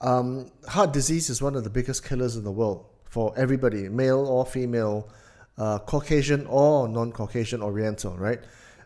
Um, 0.00 0.50
heart 0.66 0.92
disease 0.92 1.30
is 1.30 1.42
one 1.42 1.54
of 1.54 1.64
the 1.64 1.70
biggest 1.70 2.04
killers 2.04 2.36
in 2.36 2.44
the 2.44 2.50
world 2.50 2.86
for 3.04 3.32
everybody, 3.36 3.88
male 3.88 4.26
or 4.26 4.46
female, 4.46 5.08
uh, 5.56 5.78
Caucasian 5.80 6.46
or 6.46 6.88
non 6.88 7.12
Caucasian 7.12 7.62
Oriental, 7.62 8.16
right? 8.16 8.40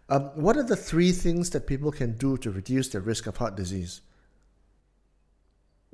Um, 0.08 0.24
what 0.34 0.56
are 0.56 0.62
the 0.62 0.76
three 0.76 1.12
things 1.12 1.50
that 1.50 1.66
people 1.66 1.92
can 1.92 2.16
do 2.18 2.36
to 2.38 2.50
reduce 2.50 2.88
the 2.88 3.00
risk 3.00 3.26
of 3.26 3.36
heart 3.36 3.56
disease? 3.56 4.00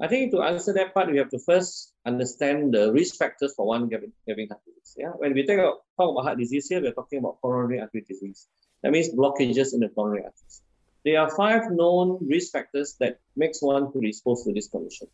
I 0.01 0.07
think 0.07 0.31
to 0.31 0.43
answer 0.43 0.73
that 0.75 0.95
part, 0.95 1.11
we 1.11 1.19
have 1.19 1.31
to 1.31 1.41
first 1.41 1.93
understand 2.07 2.73
the 2.73 2.93
risk 2.93 3.17
factors 3.17 3.55
for 3.57 3.67
one 3.67 3.91
having, 3.91 4.13
having 4.29 4.49
heart 4.49 4.61
disease. 4.65 4.95
Yeah, 4.97 5.11
when 5.11 5.35
we 5.35 5.45
talk 5.45 5.59
about, 5.59 5.83
talk 5.99 6.13
about 6.13 6.25
heart 6.25 6.39
disease 6.39 6.69
here, 6.69 6.81
we're 6.81 6.93
talking 6.93 7.19
about 7.19 7.41
coronary 7.41 7.81
artery 7.81 8.05
disease. 8.09 8.47
That 8.83 8.93
means 8.93 9.09
blockages 9.11 9.75
in 9.75 9.81
the 9.81 9.89
coronary 9.89 10.25
arteries. 10.25 10.63
There 11.05 11.21
are 11.21 11.31
five 11.31 11.73
known 11.73 12.19
risk 12.29 12.53
factors 12.53 12.95
that 13.01 13.19
makes 13.35 13.61
one 13.61 13.91
exposed 14.03 14.45
to 14.45 14.53
this 14.53 14.69
condition. 14.69 15.09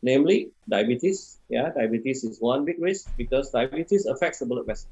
Namely, 0.00 0.50
diabetes. 0.68 1.38
Yeah, 1.48 1.70
diabetes 1.70 2.22
is 2.22 2.40
one 2.40 2.64
big 2.64 2.80
risk 2.80 3.10
because 3.16 3.50
diabetes 3.50 4.06
affects 4.06 4.38
the 4.38 4.46
blood 4.46 4.66
vessel. 4.66 4.90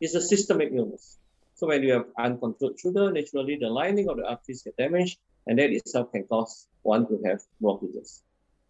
It's 0.00 0.14
a 0.14 0.20
systemic 0.20 0.72
illness. 0.74 1.16
So 1.54 1.68
when 1.68 1.82
you 1.82 1.92
have 1.92 2.06
uncontrolled 2.18 2.78
sugar, 2.78 3.10
naturally 3.12 3.56
the 3.56 3.70
lining 3.70 4.08
of 4.10 4.18
the 4.18 4.26
arteries 4.28 4.62
get 4.62 4.76
damaged, 4.76 5.18
and 5.46 5.58
that 5.58 5.70
itself 5.70 6.12
can 6.12 6.24
cause 6.24 6.66
one 6.82 7.06
to 7.06 7.22
have 7.24 7.40
blockages. 7.62 8.20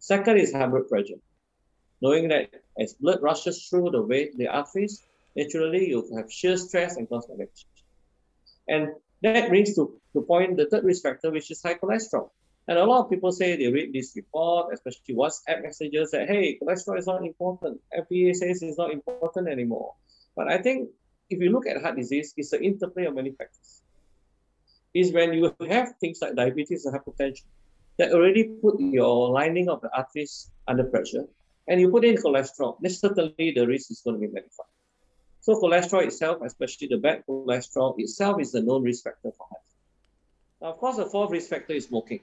Second 0.03 0.35
is 0.37 0.51
high 0.51 0.67
blood 0.67 0.89
pressure. 0.89 1.21
Knowing 2.01 2.27
that 2.27 2.49
as 2.77 2.91
blood 2.91 3.21
rushes 3.21 3.69
through 3.69 3.89
the 3.89 4.03
vein, 4.03 4.37
the 4.37 4.49
arteries, 4.49 5.01
naturally 5.33 5.87
you 5.87 5.99
have 6.17 6.29
shear 6.29 6.57
stress 6.57 6.97
and 6.97 7.07
cause 7.07 7.25
damage. 7.25 7.65
And 8.67 8.89
that 9.21 9.47
brings 9.47 9.75
to 9.75 9.97
the 10.13 10.19
point 10.19 10.57
the 10.57 10.65
third 10.65 10.83
risk 10.83 11.03
factor, 11.03 11.31
which 11.31 11.49
is 11.51 11.63
high 11.63 11.75
cholesterol. 11.75 12.31
And 12.67 12.77
a 12.77 12.83
lot 12.83 13.05
of 13.05 13.09
people 13.11 13.31
say 13.31 13.55
they 13.55 13.71
read 13.71 13.93
this 13.93 14.11
report, 14.17 14.73
especially 14.73 15.15
WhatsApp 15.15 15.63
messages 15.63 16.11
that, 16.11 16.27
hey, 16.27 16.59
cholesterol 16.61 16.99
is 16.99 17.07
not 17.07 17.23
important. 17.23 17.79
FDA 17.97 18.35
says 18.35 18.61
it's 18.61 18.77
not 18.77 18.91
important 18.91 19.47
anymore. 19.47 19.93
But 20.35 20.49
I 20.49 20.57
think 20.57 20.89
if 21.29 21.39
you 21.39 21.49
look 21.49 21.65
at 21.65 21.81
heart 21.81 21.95
disease, 21.95 22.33
it's 22.35 22.51
an 22.51 22.61
interplay 22.61 23.05
of 23.05 23.15
many 23.15 23.31
factors. 23.31 23.81
Is 24.93 25.13
when 25.13 25.31
you 25.31 25.55
have 25.69 25.95
things 26.01 26.19
like 26.21 26.35
diabetes 26.35 26.83
and 26.83 26.93
hypertension, 26.93 27.45
that 27.97 28.11
already 28.11 28.43
put 28.43 28.79
your 28.79 29.29
lining 29.31 29.69
of 29.69 29.81
the 29.81 29.89
arteries 29.95 30.49
under 30.67 30.83
pressure, 30.83 31.25
and 31.67 31.79
you 31.79 31.89
put 31.89 32.05
in 32.05 32.15
cholesterol, 32.15 32.77
then 32.81 32.91
certainly 32.91 33.53
the 33.55 33.65
risk 33.65 33.91
is 33.91 34.01
going 34.01 34.15
to 34.15 34.19
be 34.19 34.33
magnified. 34.33 34.65
So 35.41 35.59
cholesterol 35.59 36.05
itself, 36.05 36.41
especially 36.43 36.87
the 36.87 36.97
bad 36.97 37.23
cholesterol 37.27 37.95
itself, 37.97 38.39
is 38.39 38.51
the 38.51 38.61
known 38.61 38.83
risk 38.83 39.03
factor 39.03 39.31
for 39.37 39.47
heart. 39.49 39.61
Now, 40.61 40.71
of 40.71 40.77
course, 40.77 40.97
the 40.97 41.05
fourth 41.05 41.31
risk 41.31 41.49
factor 41.49 41.73
is 41.73 41.85
smoking. 41.85 42.21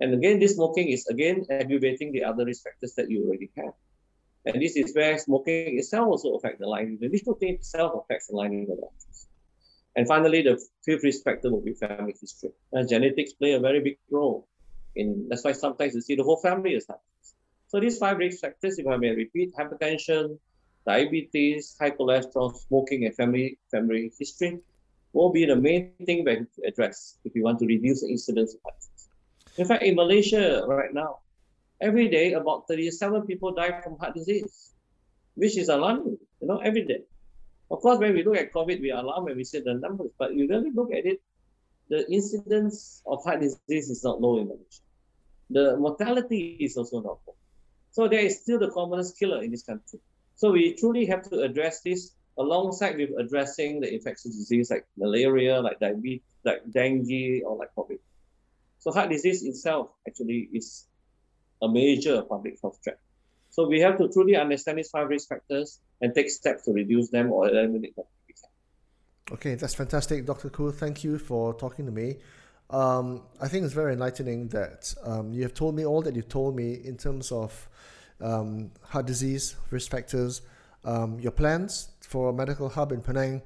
And 0.00 0.14
again, 0.14 0.38
this 0.38 0.54
smoking 0.54 0.88
is 0.88 1.06
again 1.06 1.46
aggravating 1.50 2.12
the 2.12 2.24
other 2.24 2.44
risk 2.44 2.62
factors 2.64 2.94
that 2.94 3.10
you 3.10 3.26
already 3.26 3.50
have. 3.56 3.72
And 4.44 4.62
this 4.62 4.76
is 4.76 4.94
where 4.94 5.18
smoking 5.18 5.78
itself 5.78 6.06
also 6.06 6.34
affects 6.34 6.60
the 6.60 6.66
lining. 6.66 6.98
The 7.00 7.08
nicotine 7.08 7.54
itself 7.54 8.04
affects 8.04 8.28
the 8.28 8.36
lining 8.36 8.62
of 8.70 8.76
the 8.76 8.84
arteries. 8.84 9.26
And 9.96 10.06
finally, 10.06 10.42
the 10.42 10.62
fifth 10.84 11.02
risk 11.02 11.24
factor 11.24 11.50
will 11.50 11.60
be 11.60 11.72
family 11.72 12.14
history. 12.18 12.50
And 12.72 12.88
genetics 12.88 13.32
play 13.32 13.52
a 13.52 13.60
very 13.60 13.80
big 13.80 13.98
role 14.10 14.46
in 14.98 15.28
that's 15.28 15.44
why 15.44 15.52
sometimes 15.52 15.94
you 15.94 16.02
see 16.02 16.16
the 16.16 16.24
whole 16.24 16.42
family 16.42 16.74
is 16.74 16.84
diabetes. 16.86 17.28
So 17.68 17.80
these 17.80 17.98
five 17.98 18.18
risk 18.18 18.40
factors, 18.40 18.78
if 18.78 18.86
I 18.86 18.96
may 18.96 19.10
repeat, 19.14 19.54
hypertension, 19.54 20.38
diabetes, 20.84 21.76
high 21.78 21.92
cholesterol, 21.92 22.56
smoking, 22.66 23.04
and 23.04 23.14
family 23.14 23.58
family 23.70 24.10
history 24.18 24.58
will 25.12 25.30
be 25.30 25.46
the 25.46 25.56
main 25.56 25.92
thing 26.04 26.24
we 26.24 26.46
address 26.66 27.16
if 27.24 27.32
we 27.34 27.42
want 27.42 27.58
to 27.60 27.66
reduce 27.66 28.00
the 28.02 28.08
incidence 28.08 28.54
of 28.54 28.60
heart 28.64 28.76
disease. 28.80 29.08
In 29.56 29.66
fact, 29.66 29.82
in 29.82 29.94
Malaysia 29.94 30.64
right 30.66 30.92
now, 30.92 31.20
every 31.80 32.08
day 32.08 32.32
about 32.32 32.66
37 32.68 33.22
people 33.22 33.54
die 33.54 33.80
from 33.80 33.98
heart 33.98 34.14
disease, 34.14 34.72
which 35.34 35.56
is 35.56 35.68
alarming, 35.68 36.18
you 36.40 36.48
know, 36.48 36.58
every 36.58 36.84
day. 36.84 37.04
Of 37.70 37.80
course, 37.80 37.98
when 37.98 38.14
we 38.14 38.24
look 38.24 38.36
at 38.36 38.52
COVID, 38.52 38.80
we 38.80 38.90
are 38.90 39.02
alarmed 39.04 39.28
when 39.28 39.36
we 39.36 39.44
see 39.44 39.60
the 39.60 39.74
numbers, 39.74 40.10
but 40.18 40.34
you 40.34 40.48
really 40.48 40.70
look 40.72 40.90
at 40.92 41.04
it, 41.04 41.20
the 41.88 42.10
incidence 42.10 43.02
of 43.06 43.24
heart 43.24 43.40
disease 43.40 43.90
is 43.90 44.04
not 44.04 44.20
low 44.20 44.38
in 44.40 44.48
Malaysia 44.48 44.87
the 45.50 45.76
mortality 45.76 46.56
is 46.60 46.76
also 46.76 47.00
not 47.00 47.18
low. 47.26 47.34
So 47.90 48.08
there 48.08 48.20
is 48.20 48.40
still 48.40 48.58
the 48.58 48.70
commonest 48.70 49.18
killer 49.18 49.42
in 49.42 49.50
this 49.50 49.62
country. 49.62 50.00
So 50.36 50.52
we 50.52 50.74
truly 50.74 51.06
have 51.06 51.28
to 51.30 51.40
address 51.40 51.80
this 51.80 52.12
alongside 52.38 52.96
with 52.96 53.10
addressing 53.18 53.80
the 53.80 53.92
infectious 53.92 54.36
disease 54.36 54.70
like 54.70 54.86
malaria, 54.96 55.60
like 55.60 55.80
diabetes, 55.80 56.22
like 56.44 56.62
dengue, 56.70 57.42
or 57.44 57.56
like 57.56 57.70
COVID. 57.76 57.98
So 58.78 58.92
heart 58.92 59.10
disease 59.10 59.42
itself 59.42 59.90
actually 60.06 60.48
is 60.52 60.86
a 61.60 61.68
major 61.68 62.22
public 62.22 62.58
health 62.62 62.78
threat. 62.84 63.00
So 63.50 63.66
we 63.66 63.80
have 63.80 63.98
to 63.98 64.08
truly 64.08 64.36
understand 64.36 64.78
these 64.78 64.90
five 64.90 65.08
risk 65.08 65.28
factors 65.28 65.80
and 66.00 66.14
take 66.14 66.30
steps 66.30 66.64
to 66.66 66.72
reduce 66.72 67.08
them 67.08 67.32
or 67.32 67.48
eliminate 67.48 67.96
them. 67.96 68.04
Okay, 69.30 69.56
that's 69.56 69.74
fantastic, 69.74 70.24
Dr. 70.24 70.48
Khoo. 70.48 70.72
Thank 70.72 71.04
you 71.04 71.18
for 71.18 71.52
talking 71.52 71.84
to 71.84 71.92
me. 71.92 72.16
Um, 72.70 73.22
I 73.40 73.48
think 73.48 73.64
it's 73.64 73.74
very 73.74 73.94
enlightening 73.94 74.48
that 74.48 74.94
um, 75.02 75.32
you 75.32 75.42
have 75.42 75.54
told 75.54 75.74
me 75.74 75.86
all 75.86 76.02
that 76.02 76.14
you've 76.14 76.28
told 76.28 76.54
me 76.54 76.74
in 76.84 76.96
terms 76.96 77.32
of 77.32 77.68
um, 78.20 78.70
heart 78.82 79.06
disease 79.06 79.56
risk 79.70 79.90
factors, 79.90 80.42
um, 80.84 81.18
your 81.18 81.32
plans 81.32 81.90
for 82.00 82.30
a 82.30 82.32
medical 82.32 82.68
hub 82.68 82.92
in 82.92 83.00
Penang, 83.00 83.42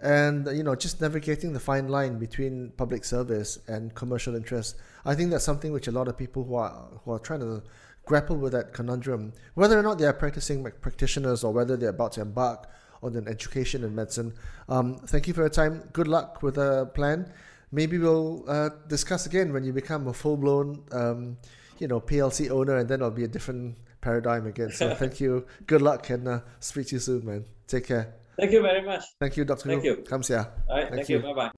and 0.00 0.46
you 0.56 0.62
know 0.62 0.74
just 0.74 1.00
navigating 1.00 1.52
the 1.52 1.60
fine 1.60 1.88
line 1.88 2.18
between 2.18 2.70
public 2.76 3.04
service 3.04 3.58
and 3.66 3.94
commercial 3.94 4.34
interest. 4.34 4.76
I 5.04 5.14
think 5.14 5.30
that's 5.30 5.44
something 5.44 5.72
which 5.72 5.88
a 5.88 5.92
lot 5.92 6.08
of 6.08 6.18
people 6.18 6.44
who 6.44 6.54
are 6.56 6.88
who 7.04 7.12
are 7.12 7.18
trying 7.18 7.40
to 7.40 7.62
grapple 8.04 8.36
with 8.36 8.52
that 8.52 8.72
conundrum, 8.74 9.32
whether 9.54 9.78
or 9.78 9.82
not 9.82 9.98
they 9.98 10.06
are 10.06 10.12
practicing 10.12 10.62
practitioners 10.80 11.44
or 11.44 11.52
whether 11.52 11.76
they're 11.76 11.90
about 11.90 12.12
to 12.12 12.20
embark 12.20 12.68
on 13.02 13.16
an 13.16 13.28
education 13.28 13.84
in 13.84 13.94
medicine. 13.94 14.34
Um, 14.68 14.96
thank 15.06 15.28
you 15.28 15.32
for 15.32 15.40
your 15.40 15.50
time. 15.50 15.88
Good 15.92 16.08
luck 16.08 16.42
with 16.42 16.56
the 16.56 16.86
plan 16.86 17.32
maybe 17.72 17.98
we'll 17.98 18.44
uh, 18.48 18.70
discuss 18.88 19.26
again 19.26 19.52
when 19.52 19.64
you 19.64 19.72
become 19.72 20.08
a 20.08 20.12
full 20.12 20.36
blown, 20.36 20.82
um, 20.92 21.36
you 21.78 21.88
know, 21.88 22.00
PLC 22.00 22.50
owner, 22.50 22.76
and 22.76 22.88
then 22.88 23.00
it'll 23.00 23.10
be 23.10 23.24
a 23.24 23.28
different 23.28 23.76
paradigm 24.00 24.46
again. 24.46 24.70
So 24.70 24.94
thank 24.94 25.20
you. 25.20 25.46
Good 25.66 25.82
luck, 25.82 26.10
and 26.10 26.26
uh, 26.28 26.40
speak 26.60 26.88
to 26.88 26.96
you 26.96 27.00
soon, 27.00 27.24
man. 27.24 27.44
Take 27.66 27.86
care. 27.86 28.14
Thank 28.38 28.52
you 28.52 28.62
very 28.62 28.82
much. 28.82 29.04
Thank 29.20 29.36
you, 29.36 29.44
Dr. 29.44 29.68
Thank 29.68 29.84
you. 29.84 29.96
Here. 29.96 30.04
All 30.68 30.76
right. 30.76 30.84
Thank, 30.84 30.94
thank 30.94 31.08
you. 31.08 31.18
you. 31.18 31.22
Bye 31.22 31.32
bye. 31.34 31.48